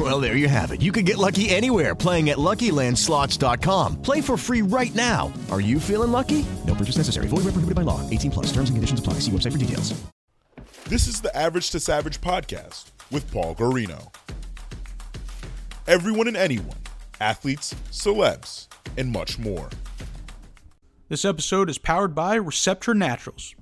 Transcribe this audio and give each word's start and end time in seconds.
Well, 0.00 0.18
there 0.18 0.34
you 0.34 0.48
have 0.48 0.70
it. 0.70 0.80
You 0.80 0.92
can 0.92 1.04
get 1.04 1.18
lucky 1.18 1.50
anywhere 1.50 1.94
playing 1.94 2.30
at 2.30 2.38
LuckyLandSlots.com. 2.38 4.00
Play 4.00 4.22
for 4.22 4.38
free 4.38 4.62
right 4.62 4.94
now. 4.94 5.30
Are 5.50 5.60
you 5.60 5.78
feeling 5.78 6.10
lucky? 6.10 6.46
No 6.66 6.74
purchase 6.74 6.96
necessary. 6.96 7.26
Void 7.26 7.44
where 7.44 7.52
prohibited 7.52 7.74
by 7.74 7.82
law. 7.82 8.08
18 8.08 8.30
plus. 8.30 8.46
Terms 8.46 8.70
and 8.70 8.78
conditions 8.78 9.00
apply. 9.00 9.14
See 9.14 9.30
website 9.30 9.52
for 9.52 9.58
details. 9.58 9.92
This 10.86 11.06
is 11.06 11.20
the 11.20 11.36
Average 11.36 11.68
to 11.72 11.80
Savage 11.80 12.18
podcast 12.22 12.92
with 13.10 13.30
Paul 13.30 13.54
Garino. 13.54 14.10
Everyone 15.86 16.28
and 16.28 16.36
anyone, 16.36 16.78
athletes, 17.20 17.74
celebs, 17.90 18.68
and 18.96 19.12
much 19.12 19.38
more. 19.38 19.68
This 21.10 21.26
episode 21.26 21.68
is 21.68 21.76
powered 21.76 22.14
by 22.14 22.38
Receptra 22.38 22.96
Naturals. 22.96 23.54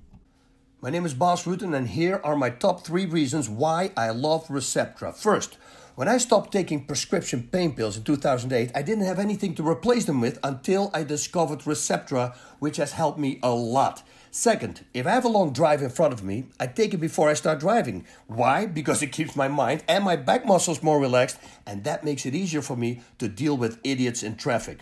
My 0.80 0.91
name 0.91 1.05
is 1.05 1.15
Bas 1.15 1.46
Rutten, 1.46 1.74
and 1.74 1.88
here 1.88 2.20
are 2.23 2.37
my 2.37 2.51
top 2.51 2.87
three 2.87 3.07
reasons 3.07 3.48
why 3.48 3.91
I 3.96 4.10
love 4.10 4.46
Receptra. 4.46 5.12
First, 5.16 5.59
when 5.98 6.07
I 6.07 6.19
stopped 6.19 6.52
taking 6.52 6.84
prescription 6.84 7.48
pain 7.51 7.75
pills 7.75 7.97
in 7.97 8.05
2008, 8.05 8.70
I 8.73 8.83
didn't 8.83 9.07
have 9.07 9.19
anything 9.19 9.57
to 9.57 9.69
replace 9.69 10.05
them 10.05 10.21
with 10.21 10.38
until 10.45 10.93
I 10.95 11.02
discovered 11.02 11.62
Receptra, 11.62 12.37
which 12.61 12.77
has 12.77 12.93
helped 12.93 13.19
me 13.19 13.41
a 13.43 13.51
lot. 13.51 14.05
Second, 14.30 14.84
if 14.95 15.09
I 15.09 15.11
have 15.11 15.24
a 15.24 15.29
long 15.29 15.52
drive 15.52 15.83
in 15.83 15.91
front 15.91 16.12
of 16.12 16.23
me, 16.23 16.47
I 16.61 16.69
take 16.69 16.95
it 16.95 16.98
before 16.98 17.29
I 17.29 17.34
start 17.34 17.59
driving. 17.59 18.07
Why? 18.29 18.65
Because 18.65 19.02
it 19.02 19.11
keeps 19.11 19.34
my 19.34 19.48
mind 19.48 19.83
and 19.88 20.05
my 20.05 20.15
back 20.15 20.46
muscles 20.46 20.85
more 20.85 21.01
relaxed, 21.01 21.40
and 21.66 21.82
that 21.82 22.05
makes 22.05 22.24
it 22.24 22.35
easier 22.37 22.62
for 22.62 22.77
me 22.77 23.01
to 23.18 23.27
deal 23.27 23.57
with 23.57 23.80
idiots 23.83 24.23
in 24.23 24.37
traffic. 24.37 24.79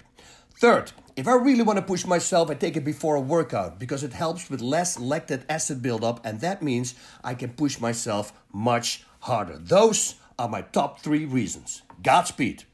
Third, 0.58 0.92
if 1.16 1.26
I 1.26 1.36
really 1.36 1.62
want 1.62 1.78
to 1.78 1.82
push 1.82 2.04
myself, 2.04 2.50
I 2.50 2.54
take 2.56 2.76
it 2.76 2.84
before 2.84 3.14
a 3.14 3.20
workout 3.20 3.78
because 3.78 4.04
it 4.04 4.12
helps 4.12 4.50
with 4.50 4.60
less 4.60 4.98
lactic 4.98 5.44
acid 5.48 5.80
buildup, 5.80 6.26
and 6.26 6.40
that 6.40 6.62
means 6.62 6.94
I 7.24 7.32
can 7.32 7.54
push 7.54 7.80
myself 7.80 8.34
much 8.52 9.04
harder. 9.20 9.56
Those 9.56 10.16
are 10.38 10.48
my 10.48 10.62
top 10.62 11.00
three 11.00 11.24
reasons. 11.24 11.82
Godspeed. 12.02 12.64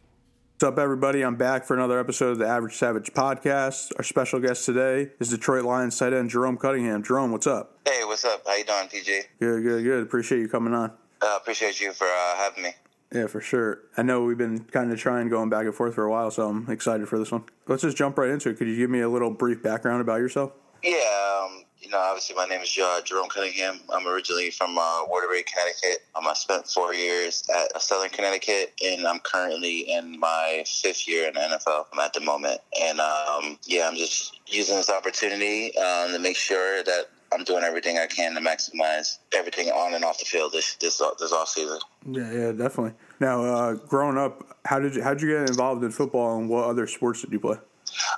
What's 0.54 0.64
up, 0.64 0.78
everybody? 0.78 1.22
I'm 1.22 1.36
back 1.36 1.64
for 1.64 1.74
another 1.74 1.98
episode 1.98 2.32
of 2.32 2.38
the 2.38 2.46
Average 2.46 2.76
Savage 2.76 3.12
podcast. 3.12 3.92
Our 3.98 4.04
special 4.04 4.40
guest 4.40 4.64
today 4.64 5.10
is 5.20 5.28
Detroit 5.30 5.64
Lions 5.64 5.96
tight 5.98 6.12
end 6.12 6.30
Jerome 6.30 6.56
Cunningham. 6.56 7.02
Jerome, 7.02 7.32
what's 7.32 7.46
up? 7.46 7.78
Hey, 7.86 8.02
what's 8.04 8.24
up? 8.24 8.42
How 8.46 8.56
you 8.56 8.64
doing, 8.64 8.88
PJ? 8.88 9.22
Good, 9.40 9.62
good, 9.62 9.84
good. 9.84 10.02
Appreciate 10.02 10.40
you 10.40 10.48
coming 10.48 10.74
on. 10.74 10.92
Uh, 11.20 11.38
appreciate 11.40 11.80
you 11.80 11.92
for 11.92 12.06
uh, 12.06 12.36
having 12.36 12.64
me. 12.64 12.70
Yeah, 13.12 13.26
for 13.26 13.40
sure. 13.40 13.80
I 13.96 14.02
know 14.02 14.24
we've 14.24 14.38
been 14.38 14.60
kind 14.64 14.90
of 14.90 14.98
trying 14.98 15.28
going 15.28 15.50
back 15.50 15.66
and 15.66 15.74
forth 15.74 15.94
for 15.94 16.04
a 16.04 16.10
while, 16.10 16.30
so 16.30 16.48
I'm 16.48 16.68
excited 16.70 17.08
for 17.08 17.18
this 17.18 17.30
one. 17.30 17.44
Let's 17.68 17.82
just 17.82 17.96
jump 17.96 18.18
right 18.18 18.30
into 18.30 18.48
it. 18.50 18.56
Could 18.56 18.68
you 18.68 18.76
give 18.76 18.90
me 18.90 19.00
a 19.00 19.08
little 19.08 19.30
brief 19.30 19.62
background 19.62 20.00
about 20.00 20.20
yourself? 20.20 20.52
Yeah, 20.82 21.42
um, 21.44 21.64
you 21.82 21.90
know, 21.90 21.98
obviously 21.98 22.36
my 22.36 22.46
name 22.46 22.60
is 22.60 22.78
uh, 22.80 23.00
Jerome 23.04 23.28
Cunningham. 23.28 23.80
I'm 23.92 24.06
originally 24.06 24.50
from 24.50 24.78
uh, 24.78 25.02
Waterbury, 25.06 25.42
Connecticut. 25.42 26.04
Um, 26.14 26.26
I 26.26 26.34
spent 26.34 26.66
four 26.68 26.94
years 26.94 27.42
at 27.54 27.80
Southern 27.82 28.10
Connecticut, 28.10 28.72
and 28.84 29.06
I'm 29.06 29.18
currently 29.20 29.92
in 29.92 30.18
my 30.18 30.64
fifth 30.66 31.08
year 31.08 31.28
in 31.28 31.34
the 31.34 31.40
NFL 31.40 31.86
at 32.00 32.12
the 32.12 32.20
moment. 32.20 32.60
And 32.80 33.00
um, 33.00 33.58
yeah, 33.66 33.88
I'm 33.88 33.96
just 33.96 34.38
using 34.46 34.76
this 34.76 34.90
opportunity 34.90 35.76
um, 35.76 36.12
to 36.12 36.18
make 36.20 36.36
sure 36.36 36.84
that 36.84 37.08
I'm 37.32 37.44
doing 37.44 37.64
everything 37.64 37.98
I 37.98 38.06
can 38.06 38.34
to 38.34 38.40
maximize 38.40 39.18
everything 39.34 39.68
on 39.70 39.94
and 39.94 40.04
off 40.04 40.18
the 40.18 40.24
field 40.24 40.52
this 40.52 40.74
this 40.76 41.02
this 41.18 41.32
off 41.32 41.48
season. 41.48 41.78
Yeah, 42.06 42.30
yeah, 42.30 42.52
definitely. 42.52 42.92
Now, 43.18 43.44
uh, 43.44 43.74
growing 43.74 44.18
up, 44.18 44.58
how 44.64 44.78
did 44.78 44.94
you 44.94 45.02
how 45.02 45.14
did 45.14 45.22
you 45.22 45.38
get 45.38 45.48
involved 45.48 45.82
in 45.82 45.90
football, 45.90 46.38
and 46.38 46.48
what 46.48 46.64
other 46.64 46.86
sports 46.86 47.22
did 47.22 47.32
you 47.32 47.40
play? 47.40 47.56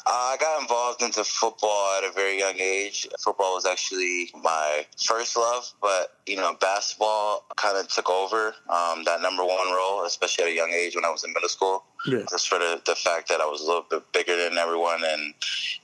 Uh, 0.06 0.10
I 0.10 0.36
got 0.38 0.60
involved 0.60 1.02
into 1.02 1.24
football 1.24 1.98
at 1.98 2.08
a 2.08 2.12
very 2.12 2.38
young 2.38 2.58
age. 2.58 3.08
Football 3.22 3.54
was 3.54 3.66
actually 3.66 4.30
my 4.42 4.86
first 5.04 5.36
love, 5.36 5.72
but 5.80 6.18
you 6.26 6.36
know, 6.36 6.56
basketball 6.60 7.44
kind 7.56 7.76
of 7.76 7.88
took 7.88 8.08
over 8.10 8.54
um, 8.68 9.04
that 9.04 9.20
number 9.20 9.44
one 9.44 9.72
role, 9.72 10.04
especially 10.04 10.44
at 10.44 10.50
a 10.50 10.54
young 10.54 10.70
age 10.70 10.94
when 10.94 11.04
I 11.04 11.10
was 11.10 11.24
in 11.24 11.32
middle 11.32 11.48
school. 11.48 11.84
Yeah. 12.06 12.22
Just 12.30 12.48
for 12.48 12.58
the, 12.58 12.82
the 12.84 12.94
fact 12.94 13.28
that 13.28 13.40
I 13.40 13.46
was 13.46 13.62
a 13.62 13.64
little 13.64 13.86
bit 13.88 14.02
bigger 14.12 14.36
than 14.36 14.58
everyone, 14.58 15.02
and 15.04 15.32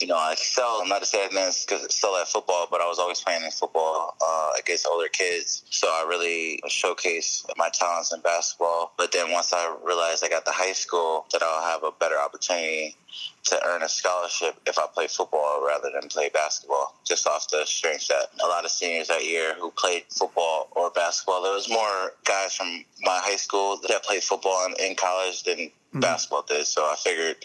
you 0.01 0.07
know, 0.07 0.17
I 0.17 0.33
excelled. 0.33 0.83
I'm 0.83 0.89
not 0.89 1.01
to 1.01 1.07
say 1.07 1.25
I 1.25 1.29
didn't 1.29 1.49
excel 1.49 2.17
at 2.17 2.29
football, 2.29 2.69
but 2.71 2.83
I 2.83 2.87
was 2.87 2.99
always 2.99 3.21
playing 3.21 3.43
in 3.43 3.51
football 3.51 4.17
uh, 4.21 4.51
against 4.59 4.87
older 4.87 5.09
kids, 5.09 5.65
so 5.71 5.89
I 5.89 6.05
really 6.07 6.61
showcased 6.69 7.47
my 7.57 7.71
talents 7.71 8.13
in 8.13 8.21
basketball. 8.21 8.93
But 8.99 9.13
then 9.13 9.31
once 9.31 9.53
I 9.55 9.75
realized 9.83 10.23
I 10.23 10.29
got 10.29 10.45
to 10.45 10.53
high 10.53 10.73
school, 10.73 11.27
that 11.33 11.43
I'll 11.43 11.65
have 11.65 11.85
a 11.85 11.93
better 11.93 12.19
opportunity 12.19 12.97
to 13.45 13.61
earn 13.67 13.83
a 13.83 13.89
scholarship 13.89 14.55
if 14.67 14.79
I 14.79 14.87
play 14.93 15.07
football 15.07 15.65
rather 15.67 15.91
than 15.91 16.09
play 16.09 16.31
basketball, 16.33 16.95
just 17.07 17.27
off 17.27 17.49
the 17.49 17.65
strength 17.65 18.09
that 18.09 18.27
a 18.43 18.47
lot 18.47 18.65
of 18.65 18.71
seniors 18.71 19.09
that 19.09 19.25
year 19.25 19.55
who 19.59 19.71
played 19.71 20.05
football 20.11 20.69
or 20.73 20.91
basketball, 20.91 21.43
there 21.43 21.55
was 21.55 21.69
more 21.69 22.13
guys 22.25 22.55
from 22.55 22.85
my 23.03 23.19
high 23.23 23.37
school 23.37 23.79
that 23.89 24.05
played 24.05 24.23
football 24.23 24.67
in, 24.67 24.75
in 24.85 24.95
college 24.95 25.43
than 25.45 25.57
mm-hmm. 25.59 26.01
basketball 26.01 26.43
did. 26.43 26.67
So 26.67 26.83
I 26.83 26.97
figured, 26.97 27.37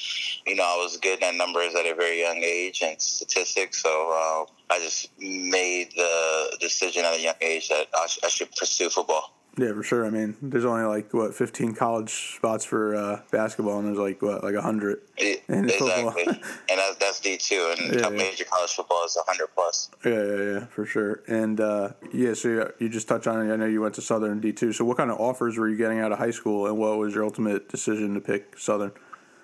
you 0.45 0.55
know, 0.55 0.63
I 0.63 0.77
was 0.77 0.97
good 0.97 1.23
at 1.23 1.35
numbers 1.35 1.73
at 1.75 1.85
a 1.85 1.95
very 1.95 2.21
young 2.21 2.43
age 2.43 2.81
and 2.81 2.99
statistics. 3.01 3.81
So 3.81 3.89
uh, 3.89 4.73
I 4.73 4.79
just 4.79 5.09
made 5.19 5.91
the 5.95 6.57
decision 6.59 7.05
at 7.05 7.13
a 7.13 7.21
young 7.21 7.35
age 7.41 7.69
that 7.69 7.87
I, 7.97 8.07
sh- 8.07 8.19
I 8.23 8.27
should 8.27 8.53
pursue 8.55 8.89
football. 8.89 9.34
Yeah, 9.57 9.73
for 9.73 9.83
sure. 9.83 10.05
I 10.05 10.09
mean, 10.09 10.35
there's 10.41 10.65
only 10.65 10.83
like 10.83 11.13
what 11.13 11.33
15 11.33 11.75
college 11.75 12.35
spots 12.35 12.65
for 12.65 12.95
uh, 12.95 13.21
basketball, 13.31 13.79
and 13.79 13.87
there's 13.87 13.97
like 13.97 14.21
what 14.21 14.43
like 14.43 14.53
100 14.53 15.01
it, 15.17 15.43
exactly, 15.47 16.23
and 16.27 16.41
that's, 16.67 16.97
that's 16.97 17.19
D 17.21 17.37
two, 17.37 17.73
and 17.77 17.95
yeah, 17.95 18.09
major 18.09 18.43
yeah. 18.43 18.49
college 18.49 18.71
football 18.71 19.05
is 19.05 19.15
100 19.15 19.47
plus. 19.55 19.89
Yeah, 20.03 20.11
yeah, 20.11 20.59
yeah, 20.59 20.65
for 20.65 20.85
sure. 20.85 21.23
And 21.27 21.61
uh, 21.61 21.91
yeah, 22.11 22.33
so 22.33 22.49
you, 22.49 22.73
you 22.79 22.89
just 22.89 23.07
touched 23.07 23.27
on 23.27 23.47
it. 23.47 23.53
I 23.53 23.55
know 23.55 23.65
you 23.65 23.81
went 23.81 23.95
to 23.95 24.01
Southern 24.01 24.41
D 24.41 24.51
two. 24.51 24.73
So 24.73 24.83
what 24.83 24.97
kind 24.97 25.09
of 25.09 25.19
offers 25.19 25.57
were 25.57 25.69
you 25.69 25.77
getting 25.77 25.99
out 25.99 26.11
of 26.11 26.17
high 26.17 26.31
school, 26.31 26.67
and 26.67 26.77
what 26.77 26.97
was 26.97 27.15
your 27.15 27.23
ultimate 27.23 27.69
decision 27.69 28.13
to 28.15 28.19
pick 28.19 28.59
Southern? 28.59 28.91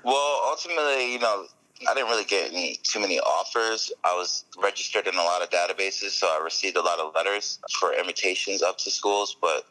Well, 0.04 0.42
ultimately, 0.46 1.14
you 1.14 1.20
know, 1.20 1.46
I 1.88 1.94
didn't 1.94 2.09
really 2.09 2.25
get 2.25 2.52
any 2.52 2.78
too 2.84 3.00
many 3.00 3.19
offers. 3.19 3.92
I 4.03 4.14
was 4.14 4.46
registered 4.62 5.08
in 5.08 5.16
a 5.16 5.24
lot 5.24 5.42
of 5.42 5.50
databases, 5.50 6.12
so 6.12 6.28
I 6.28 6.42
received 6.44 6.78
a 6.78 6.81
lot 6.81 7.00
of 7.00 7.14
letters 7.16 7.59
for 7.80 7.94
invitations 7.94 8.62
up 8.62 8.78
to 8.80 8.92
schools. 8.92 9.36
But 9.40 9.66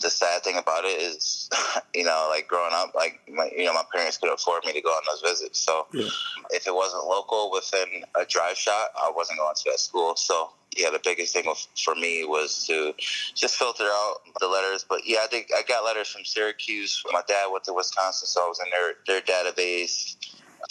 the 0.00 0.10
sad 0.10 0.42
thing 0.42 0.56
about 0.56 0.84
it 0.84 1.00
is, 1.02 1.50
you 1.94 2.04
know, 2.04 2.28
like 2.30 2.48
growing 2.48 2.72
up, 2.72 2.94
like 2.94 3.20
my, 3.28 3.50
you 3.56 3.64
know, 3.64 3.74
my 3.74 3.84
parents 3.92 4.18
could 4.18 4.32
afford 4.32 4.64
me 4.64 4.72
to 4.72 4.80
go 4.80 4.90
on 4.90 5.02
those 5.10 5.20
visits. 5.20 5.58
So 5.58 5.86
yeah. 5.92 6.08
if 6.50 6.66
it 6.66 6.74
wasn't 6.74 7.04
local 7.04 7.50
within 7.52 8.04
a 8.18 8.24
drive 8.24 8.56
shot, 8.56 8.88
I 8.96 9.12
wasn't 9.14 9.38
going 9.38 9.54
to 9.54 9.70
that 9.70 9.80
school. 9.80 10.16
So 10.16 10.50
yeah, 10.76 10.90
the 10.90 11.00
biggest 11.04 11.34
thing 11.34 11.44
for 11.76 11.94
me 11.94 12.24
was 12.24 12.66
to 12.66 12.94
just 13.34 13.56
filter 13.56 13.84
out 13.84 14.16
the 14.40 14.48
letters. 14.48 14.86
But 14.88 15.00
yeah, 15.04 15.18
I 15.22 15.26
think 15.26 15.48
I 15.54 15.62
got 15.62 15.84
letters 15.84 16.08
from 16.08 16.24
Syracuse. 16.24 17.02
My 17.12 17.22
dad 17.28 17.48
went 17.52 17.64
to 17.64 17.74
Wisconsin, 17.74 18.26
so 18.26 18.44
I 18.44 18.48
was 18.48 18.60
in 18.60 18.70
their 18.70 18.94
their 19.06 19.20
database 19.20 20.16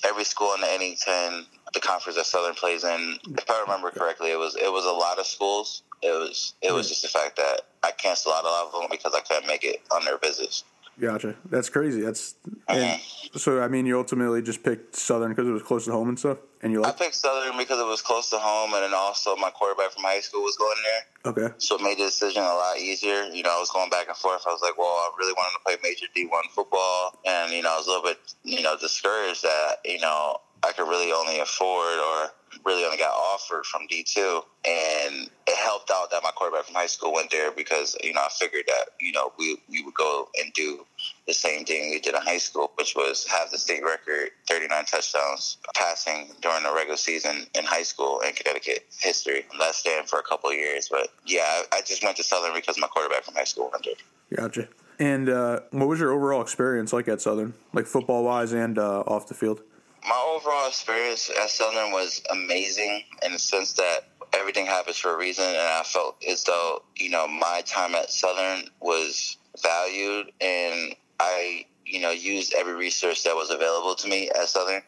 every 0.03 0.23
school 0.23 0.53
in 0.53 0.61
the 0.61 0.67
NE10, 0.67 1.45
the 1.73 1.79
conference 1.79 2.17
that 2.17 2.25
Southern 2.25 2.55
plays 2.55 2.83
in. 2.83 3.17
If 3.37 3.49
I 3.49 3.61
remember 3.61 3.91
correctly, 3.91 4.31
it 4.31 4.39
was 4.39 4.55
it 4.55 4.71
was 4.71 4.85
a 4.85 4.91
lot 4.91 5.19
of 5.19 5.25
schools. 5.25 5.83
It 6.01 6.11
was 6.11 6.53
it 6.61 6.73
was 6.73 6.87
hmm. 6.87 6.89
just 6.89 7.01
the 7.03 7.07
fact 7.07 7.37
that 7.37 7.61
I 7.83 7.91
canceled 7.91 8.35
out 8.37 8.43
a 8.43 8.47
lot 8.47 8.67
of 8.67 8.71
them 8.73 8.87
because 8.89 9.13
I 9.15 9.21
couldn't 9.21 9.47
make 9.47 9.63
it 9.63 9.81
on 9.91 10.05
their 10.05 10.17
visits. 10.17 10.63
Gotcha. 11.01 11.35
That's 11.49 11.67
crazy. 11.69 12.01
That's 12.01 12.35
mm-hmm. 12.69 13.37
so. 13.37 13.59
I 13.59 13.67
mean, 13.67 13.87
you 13.87 13.97
ultimately 13.97 14.43
just 14.43 14.63
picked 14.63 14.95
Southern 14.95 15.29
because 15.29 15.47
it 15.47 15.51
was 15.51 15.63
close 15.63 15.85
to 15.85 15.91
home 15.91 16.09
and 16.09 16.19
stuff, 16.19 16.37
and 16.61 16.71
you 16.71 16.79
like. 16.79 16.93
I 16.93 17.05
picked 17.05 17.15
Southern 17.15 17.57
because 17.57 17.79
it 17.79 17.87
was 17.87 18.03
close 18.03 18.29
to 18.29 18.37
home, 18.37 18.75
and 18.75 18.83
then 18.83 18.93
also 18.93 19.35
my 19.35 19.49
quarterback 19.49 19.93
from 19.93 20.03
high 20.03 20.19
school 20.19 20.43
was 20.43 20.55
going 20.57 20.77
there. 20.83 21.31
Okay. 21.31 21.55
So 21.57 21.75
it 21.75 21.81
made 21.81 21.97
the 21.97 22.05
decision 22.05 22.43
a 22.43 22.45
lot 22.45 22.77
easier. 22.77 23.23
You 23.23 23.41
know, 23.41 23.49
I 23.49 23.59
was 23.59 23.71
going 23.71 23.89
back 23.89 24.09
and 24.09 24.15
forth. 24.15 24.43
I 24.45 24.51
was 24.51 24.61
like, 24.61 24.77
well, 24.77 24.89
I 24.89 25.09
really 25.17 25.33
wanted 25.33 25.57
to 25.57 25.63
play 25.65 25.75
major 25.81 26.05
D 26.13 26.27
one 26.27 26.43
football, 26.53 27.17
and 27.25 27.51
you 27.51 27.63
know, 27.63 27.73
I 27.73 27.77
was 27.77 27.87
a 27.87 27.89
little 27.89 28.05
bit, 28.05 28.19
you 28.43 28.61
know, 28.61 28.77
discouraged 28.77 29.41
that 29.41 29.77
you 29.83 29.99
know 29.99 30.37
I 30.61 30.71
could 30.71 30.87
really 30.87 31.11
only 31.11 31.39
afford 31.39 31.97
or 31.97 32.29
really 32.65 32.83
only 32.83 32.97
got 32.97 33.11
offered 33.11 33.65
from 33.65 33.87
D2. 33.87 34.43
And 34.65 35.29
it 35.47 35.57
helped 35.57 35.91
out 35.91 36.11
that 36.11 36.21
my 36.23 36.31
quarterback 36.31 36.65
from 36.65 36.75
high 36.75 36.87
school 36.87 37.13
went 37.13 37.31
there 37.31 37.51
because, 37.51 37.97
you 38.03 38.13
know, 38.13 38.21
I 38.21 38.29
figured 38.29 38.65
that, 38.67 38.89
you 38.99 39.11
know, 39.11 39.31
we, 39.37 39.57
we 39.69 39.83
would 39.83 39.93
go 39.93 40.29
and 40.39 40.53
do 40.53 40.85
the 41.27 41.33
same 41.33 41.65
thing 41.65 41.91
we 41.91 41.99
did 41.99 42.13
in 42.13 42.21
high 42.21 42.37
school, 42.37 42.71
which 42.77 42.95
was 42.95 43.25
have 43.27 43.49
the 43.49 43.57
state 43.57 43.83
record 43.83 44.29
39 44.47 44.85
touchdowns 44.85 45.57
passing 45.75 46.29
during 46.41 46.63
the 46.63 46.73
regular 46.73 46.97
season 46.97 47.47
in 47.57 47.63
high 47.63 47.83
school 47.83 48.19
in 48.21 48.33
Connecticut 48.33 48.85
history. 48.99 49.45
Less 49.59 49.77
stand 49.77 50.07
for 50.07 50.19
a 50.19 50.23
couple 50.23 50.53
years. 50.53 50.89
But 50.89 51.09
yeah, 51.25 51.61
I 51.71 51.81
just 51.85 52.03
went 52.03 52.17
to 52.17 52.23
Southern 52.23 52.53
because 52.53 52.79
my 52.79 52.87
quarterback 52.87 53.23
from 53.23 53.35
high 53.35 53.45
school 53.45 53.69
went 53.71 53.85
there. 53.85 54.37
Gotcha. 54.37 54.67
And 54.99 55.29
uh, 55.29 55.61
what 55.71 55.87
was 55.87 55.99
your 55.99 56.11
overall 56.11 56.41
experience 56.41 56.93
like 56.93 57.07
at 57.07 57.21
Southern, 57.21 57.55
like 57.73 57.87
football 57.87 58.23
wise 58.23 58.53
and 58.53 58.77
uh, 58.77 59.01
off 59.01 59.27
the 59.27 59.33
field? 59.33 59.61
My 60.07 60.35
overall 60.35 60.67
experience 60.67 61.29
at 61.29 61.49
Southern 61.49 61.91
was 61.91 62.21
amazing 62.31 63.03
in 63.23 63.33
the 63.33 63.39
sense 63.39 63.73
that 63.73 64.09
everything 64.33 64.65
happens 64.65 64.97
for 64.97 65.13
a 65.13 65.17
reason, 65.17 65.45
and 65.45 65.57
I 65.57 65.83
felt 65.83 66.23
as 66.27 66.43
though 66.43 66.83
you 66.95 67.09
know 67.09 67.27
my 67.27 67.61
time 67.65 67.95
at 67.95 68.11
Southern 68.11 68.65
was 68.79 69.37
valued, 69.61 70.31
and 70.41 70.95
I 71.19 71.65
you 71.85 72.01
know 72.01 72.11
used 72.11 72.53
every 72.53 72.73
resource 72.73 73.23
that 73.23 73.35
was 73.35 73.49
available 73.49 73.95
to 73.95 74.07
me 74.07 74.29
at 74.29 74.49
Southern. 74.49 74.81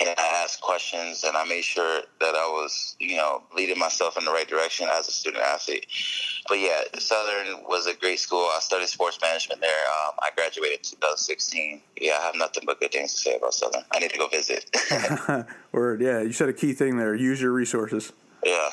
And 0.00 0.08
I 0.18 0.42
asked 0.42 0.60
questions, 0.60 1.22
and 1.22 1.36
I 1.36 1.44
made 1.44 1.62
sure 1.62 2.00
that 2.20 2.34
I 2.34 2.46
was, 2.48 2.96
you 2.98 3.16
know, 3.16 3.42
leading 3.54 3.78
myself 3.78 4.18
in 4.18 4.24
the 4.24 4.32
right 4.32 4.48
direction 4.48 4.88
as 4.92 5.06
a 5.06 5.12
student 5.12 5.44
athlete. 5.44 5.86
But 6.48 6.58
yeah, 6.58 6.82
Southern 6.98 7.62
was 7.68 7.86
a 7.86 7.94
great 7.94 8.18
school. 8.18 8.50
I 8.54 8.58
studied 8.60 8.88
sports 8.88 9.18
management 9.22 9.60
there. 9.60 9.70
Um, 9.70 10.14
I 10.20 10.30
graduated 10.34 10.78
in 10.78 10.84
2016. 10.84 11.80
Yeah, 12.00 12.18
I 12.20 12.22
have 12.26 12.34
nothing 12.34 12.64
but 12.66 12.80
good 12.80 12.90
things 12.92 13.14
to 13.14 13.20
say 13.20 13.36
about 13.36 13.54
Southern. 13.54 13.84
I 13.92 14.00
need 14.00 14.10
to 14.10 14.18
go 14.18 14.26
visit. 14.28 14.68
Word, 15.72 16.00
yeah. 16.00 16.20
You 16.22 16.32
said 16.32 16.48
a 16.48 16.52
key 16.52 16.72
thing 16.72 16.96
there. 16.96 17.14
Use 17.14 17.40
your 17.40 17.52
resources. 17.52 18.12
yeah. 18.44 18.70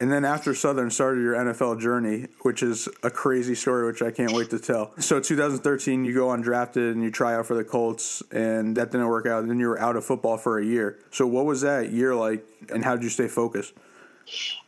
And 0.00 0.10
then 0.10 0.24
after 0.24 0.54
Southern 0.54 0.90
started 0.90 1.20
your 1.20 1.34
NFL 1.34 1.78
journey, 1.78 2.26
which 2.40 2.62
is 2.62 2.88
a 3.02 3.10
crazy 3.10 3.54
story, 3.54 3.86
which 3.86 4.00
I 4.00 4.10
can't 4.10 4.32
wait 4.32 4.48
to 4.48 4.58
tell. 4.58 4.92
So 4.98 5.20
2013, 5.20 6.06
you 6.06 6.14
go 6.14 6.28
undrafted 6.28 6.92
and 6.92 7.02
you 7.02 7.10
try 7.10 7.34
out 7.34 7.44
for 7.44 7.54
the 7.54 7.64
Colts, 7.64 8.22
and 8.32 8.74
that 8.76 8.92
didn't 8.92 9.08
work 9.08 9.26
out. 9.26 9.42
And 9.42 9.50
then 9.50 9.60
you 9.60 9.68
were 9.68 9.78
out 9.78 9.96
of 9.96 10.04
football 10.06 10.38
for 10.38 10.58
a 10.58 10.64
year. 10.64 10.98
So 11.10 11.26
what 11.26 11.44
was 11.44 11.60
that 11.60 11.92
year 11.92 12.14
like, 12.14 12.46
and 12.72 12.82
how 12.82 12.96
did 12.96 13.04
you 13.04 13.10
stay 13.10 13.28
focused? 13.28 13.74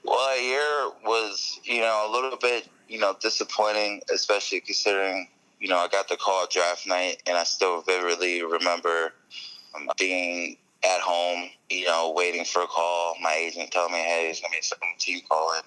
Well, 0.05 0.19
a 0.19 0.43
year 0.43 0.90
was, 1.02 1.61
you 1.64 1.81
know, 1.81 2.06
a 2.06 2.12
little 2.12 2.37
bit, 2.37 2.69
you 2.88 2.99
know, 2.99 3.17
disappointing, 3.19 4.02
especially 4.12 4.61
considering, 4.61 5.29
you 5.61 5.69
know, 5.69 5.79
I 5.79 5.88
got 5.88 6.08
the 6.08 6.17
call 6.17 6.46
draft 6.50 6.87
night, 6.87 7.23
and 7.26 7.38
I 7.38 7.44
still 7.44 7.81
vividly 7.81 8.43
remember 8.43 9.14
um, 9.75 9.88
being 9.99 10.58
at 10.84 11.00
home, 11.00 11.50
you 11.70 11.87
know, 11.87 12.12
waiting 12.17 12.44
for 12.44 12.62
a 12.62 12.67
call. 12.67 13.14
My 13.23 13.34
agent 13.34 13.70
telling 13.70 13.93
me, 13.93 13.99
hey, 13.99 14.29
it's 14.31 14.40
going 14.40 14.52
to 14.52 14.58
be 14.58 14.62
some 14.62 14.79
team 14.99 15.20
calling. 15.29 15.62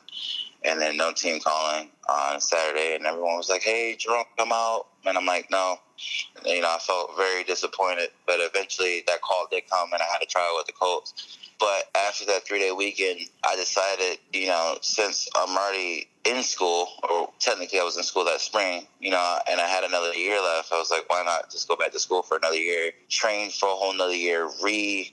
And 0.64 0.82
then 0.82 0.98
no 0.98 1.14
team 1.14 1.40
calling 1.40 1.90
on 2.10 2.42
Saturday. 2.42 2.96
And 2.96 3.06
everyone 3.06 3.38
was 3.38 3.50
like, 3.50 3.64
hey, 3.64 3.96
Jerome, 3.98 4.26
come 4.38 4.52
out. 4.52 4.88
And 5.06 5.18
I'm 5.18 5.26
like, 5.26 5.50
no. 5.52 5.78
And, 6.38 6.48
you 6.48 6.62
know, 6.62 6.70
I 6.70 6.80
felt 6.80 7.16
very 7.16 7.44
disappointed. 7.44 8.10
But 8.26 8.38
eventually 8.40 9.04
that 9.08 9.22
call 9.22 9.48
did 9.52 9.70
come, 9.70 9.94
and 9.94 10.02
I 10.02 10.06
had 10.12 10.20
to 10.20 10.26
try 10.26 10.54
with 10.58 10.66
the 10.66 10.74
Colts. 10.74 11.38
But 11.60 11.86
after 11.96 12.26
that 12.26 12.46
three 12.46 12.60
day 12.60 12.72
weekend, 12.72 13.20
I 13.44 13.56
decided, 13.56 14.20
you 14.34 14.48
know, 14.48 14.78
since 14.82 15.30
I'm 15.36 15.56
already 15.56 16.08
in 16.26 16.44
school, 16.44 16.88
or 17.10 17.30
technically 17.40 17.80
I 17.80 17.84
was 17.84 17.98
in 17.98 18.04
school 18.04 18.26
that 18.26 18.42
spring, 18.42 18.88
you 19.00 19.12
know, 19.12 19.40
and 19.50 19.62
I 19.62 19.68
had 19.68 19.84
another 19.84 20.14
year 20.14 20.42
left, 20.42 20.74
I 20.74 20.78
was 20.78 20.92
like, 20.92 21.10
why 21.10 21.24
not 21.24 21.50
just 21.52 21.68
go 21.68 21.76
back 21.76 21.92
to 21.92 22.00
school 22.00 22.24
for 22.24 22.38
another 22.38 22.58
year, 22.58 22.92
train 23.10 23.52
for 23.52 23.70
a 23.70 23.74
whole 23.74 23.94
another 23.94 24.16
year, 24.16 24.50
re 24.62 25.12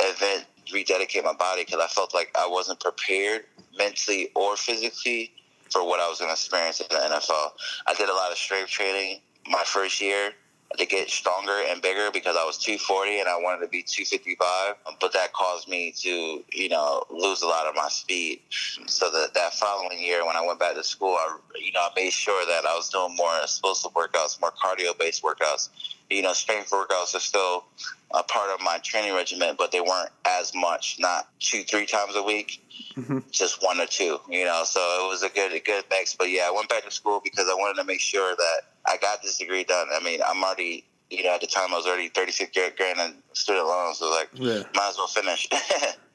event, 0.00 0.44
rededicate 0.72 1.24
my 1.24 1.32
body 1.32 1.64
because 1.64 1.80
I 1.80 1.86
felt 1.86 2.12
like 2.12 2.34
I 2.38 2.46
wasn't 2.46 2.80
prepared 2.80 3.44
mentally 3.78 4.30
or 4.34 4.56
physically 4.56 5.32
for 5.70 5.86
what 5.86 6.00
I 6.00 6.08
was 6.08 6.18
going 6.18 6.28
to 6.28 6.34
experience 6.34 6.80
in 6.80 6.86
the 6.90 6.96
NFL. 6.96 7.50
I 7.86 7.94
did 7.94 8.08
a 8.08 8.14
lot 8.14 8.30
of 8.30 8.38
strength 8.38 8.70
training 8.70 9.20
my 9.48 9.62
first 9.64 10.00
year 10.00 10.32
to 10.78 10.86
get 10.86 11.08
stronger 11.08 11.62
and 11.68 11.80
bigger 11.80 12.10
because 12.12 12.36
I 12.36 12.44
was 12.44 12.58
240 12.58 13.20
and 13.20 13.28
I 13.28 13.36
wanted 13.36 13.62
to 13.62 13.68
be 13.68 13.82
255. 13.82 14.74
But 15.00 15.12
that 15.12 15.32
caused 15.32 15.68
me 15.68 15.92
to, 15.98 16.44
you 16.52 16.68
know, 16.68 17.04
lose 17.10 17.42
a 17.42 17.46
lot 17.46 17.66
of 17.66 17.74
my 17.74 17.88
speed. 17.88 18.40
So 18.86 19.10
that 19.10 19.34
that 19.34 19.54
following 19.54 20.00
year, 20.00 20.26
when 20.26 20.36
I 20.36 20.44
went 20.44 20.58
back 20.58 20.74
to 20.74 20.84
school, 20.84 21.14
I, 21.14 21.38
you 21.56 21.72
know, 21.72 21.80
I 21.80 21.90
made 21.94 22.12
sure 22.12 22.44
that 22.46 22.66
I 22.66 22.74
was 22.74 22.88
doing 22.88 23.14
more 23.16 23.32
explosive 23.42 23.92
workouts, 23.92 24.40
more 24.40 24.52
cardio-based 24.52 25.22
workouts. 25.22 25.70
You 26.10 26.22
know, 26.22 26.32
strength 26.32 26.70
workouts 26.70 27.14
are 27.14 27.20
still 27.20 27.64
a 28.12 28.22
part 28.22 28.50
of 28.50 28.60
my 28.64 28.78
training 28.78 29.14
regimen, 29.14 29.56
but 29.58 29.72
they 29.72 29.80
weren't 29.80 30.10
as 30.24 30.54
much. 30.54 30.96
Not 30.98 31.28
two, 31.40 31.62
three 31.64 31.86
times 31.86 32.14
a 32.14 32.22
week, 32.22 32.62
mm-hmm. 32.96 33.18
just 33.30 33.62
one 33.62 33.80
or 33.80 33.86
two. 33.86 34.20
You 34.28 34.44
know, 34.44 34.62
so 34.64 34.80
it 34.80 35.08
was 35.08 35.22
a 35.22 35.28
good, 35.28 35.52
a 35.52 35.60
good 35.60 35.84
mix. 35.90 36.14
But 36.14 36.30
yeah, 36.30 36.48
I 36.48 36.50
went 36.50 36.68
back 36.68 36.84
to 36.84 36.90
school 36.90 37.20
because 37.22 37.46
I 37.48 37.54
wanted 37.54 37.80
to 37.80 37.84
make 37.84 38.00
sure 38.00 38.34
that 38.36 38.60
I 38.86 38.96
got 38.98 39.22
this 39.22 39.38
degree 39.38 39.64
done. 39.64 39.88
I 39.92 40.02
mean, 40.02 40.20
I'm 40.26 40.42
already, 40.42 40.84
you 41.10 41.24
know, 41.24 41.34
at 41.34 41.40
the 41.40 41.46
time 41.46 41.72
I 41.72 41.76
was 41.76 41.86
already 41.86 42.08
36 42.08 42.52
grand 42.76 43.00
in 43.00 43.14
student 43.32 43.66
loans, 43.66 43.98
so 43.98 44.10
like, 44.10 44.30
Yeah. 44.34 44.62
might 44.74 44.90
as 44.90 44.98
well 44.98 45.08
finish. 45.08 45.48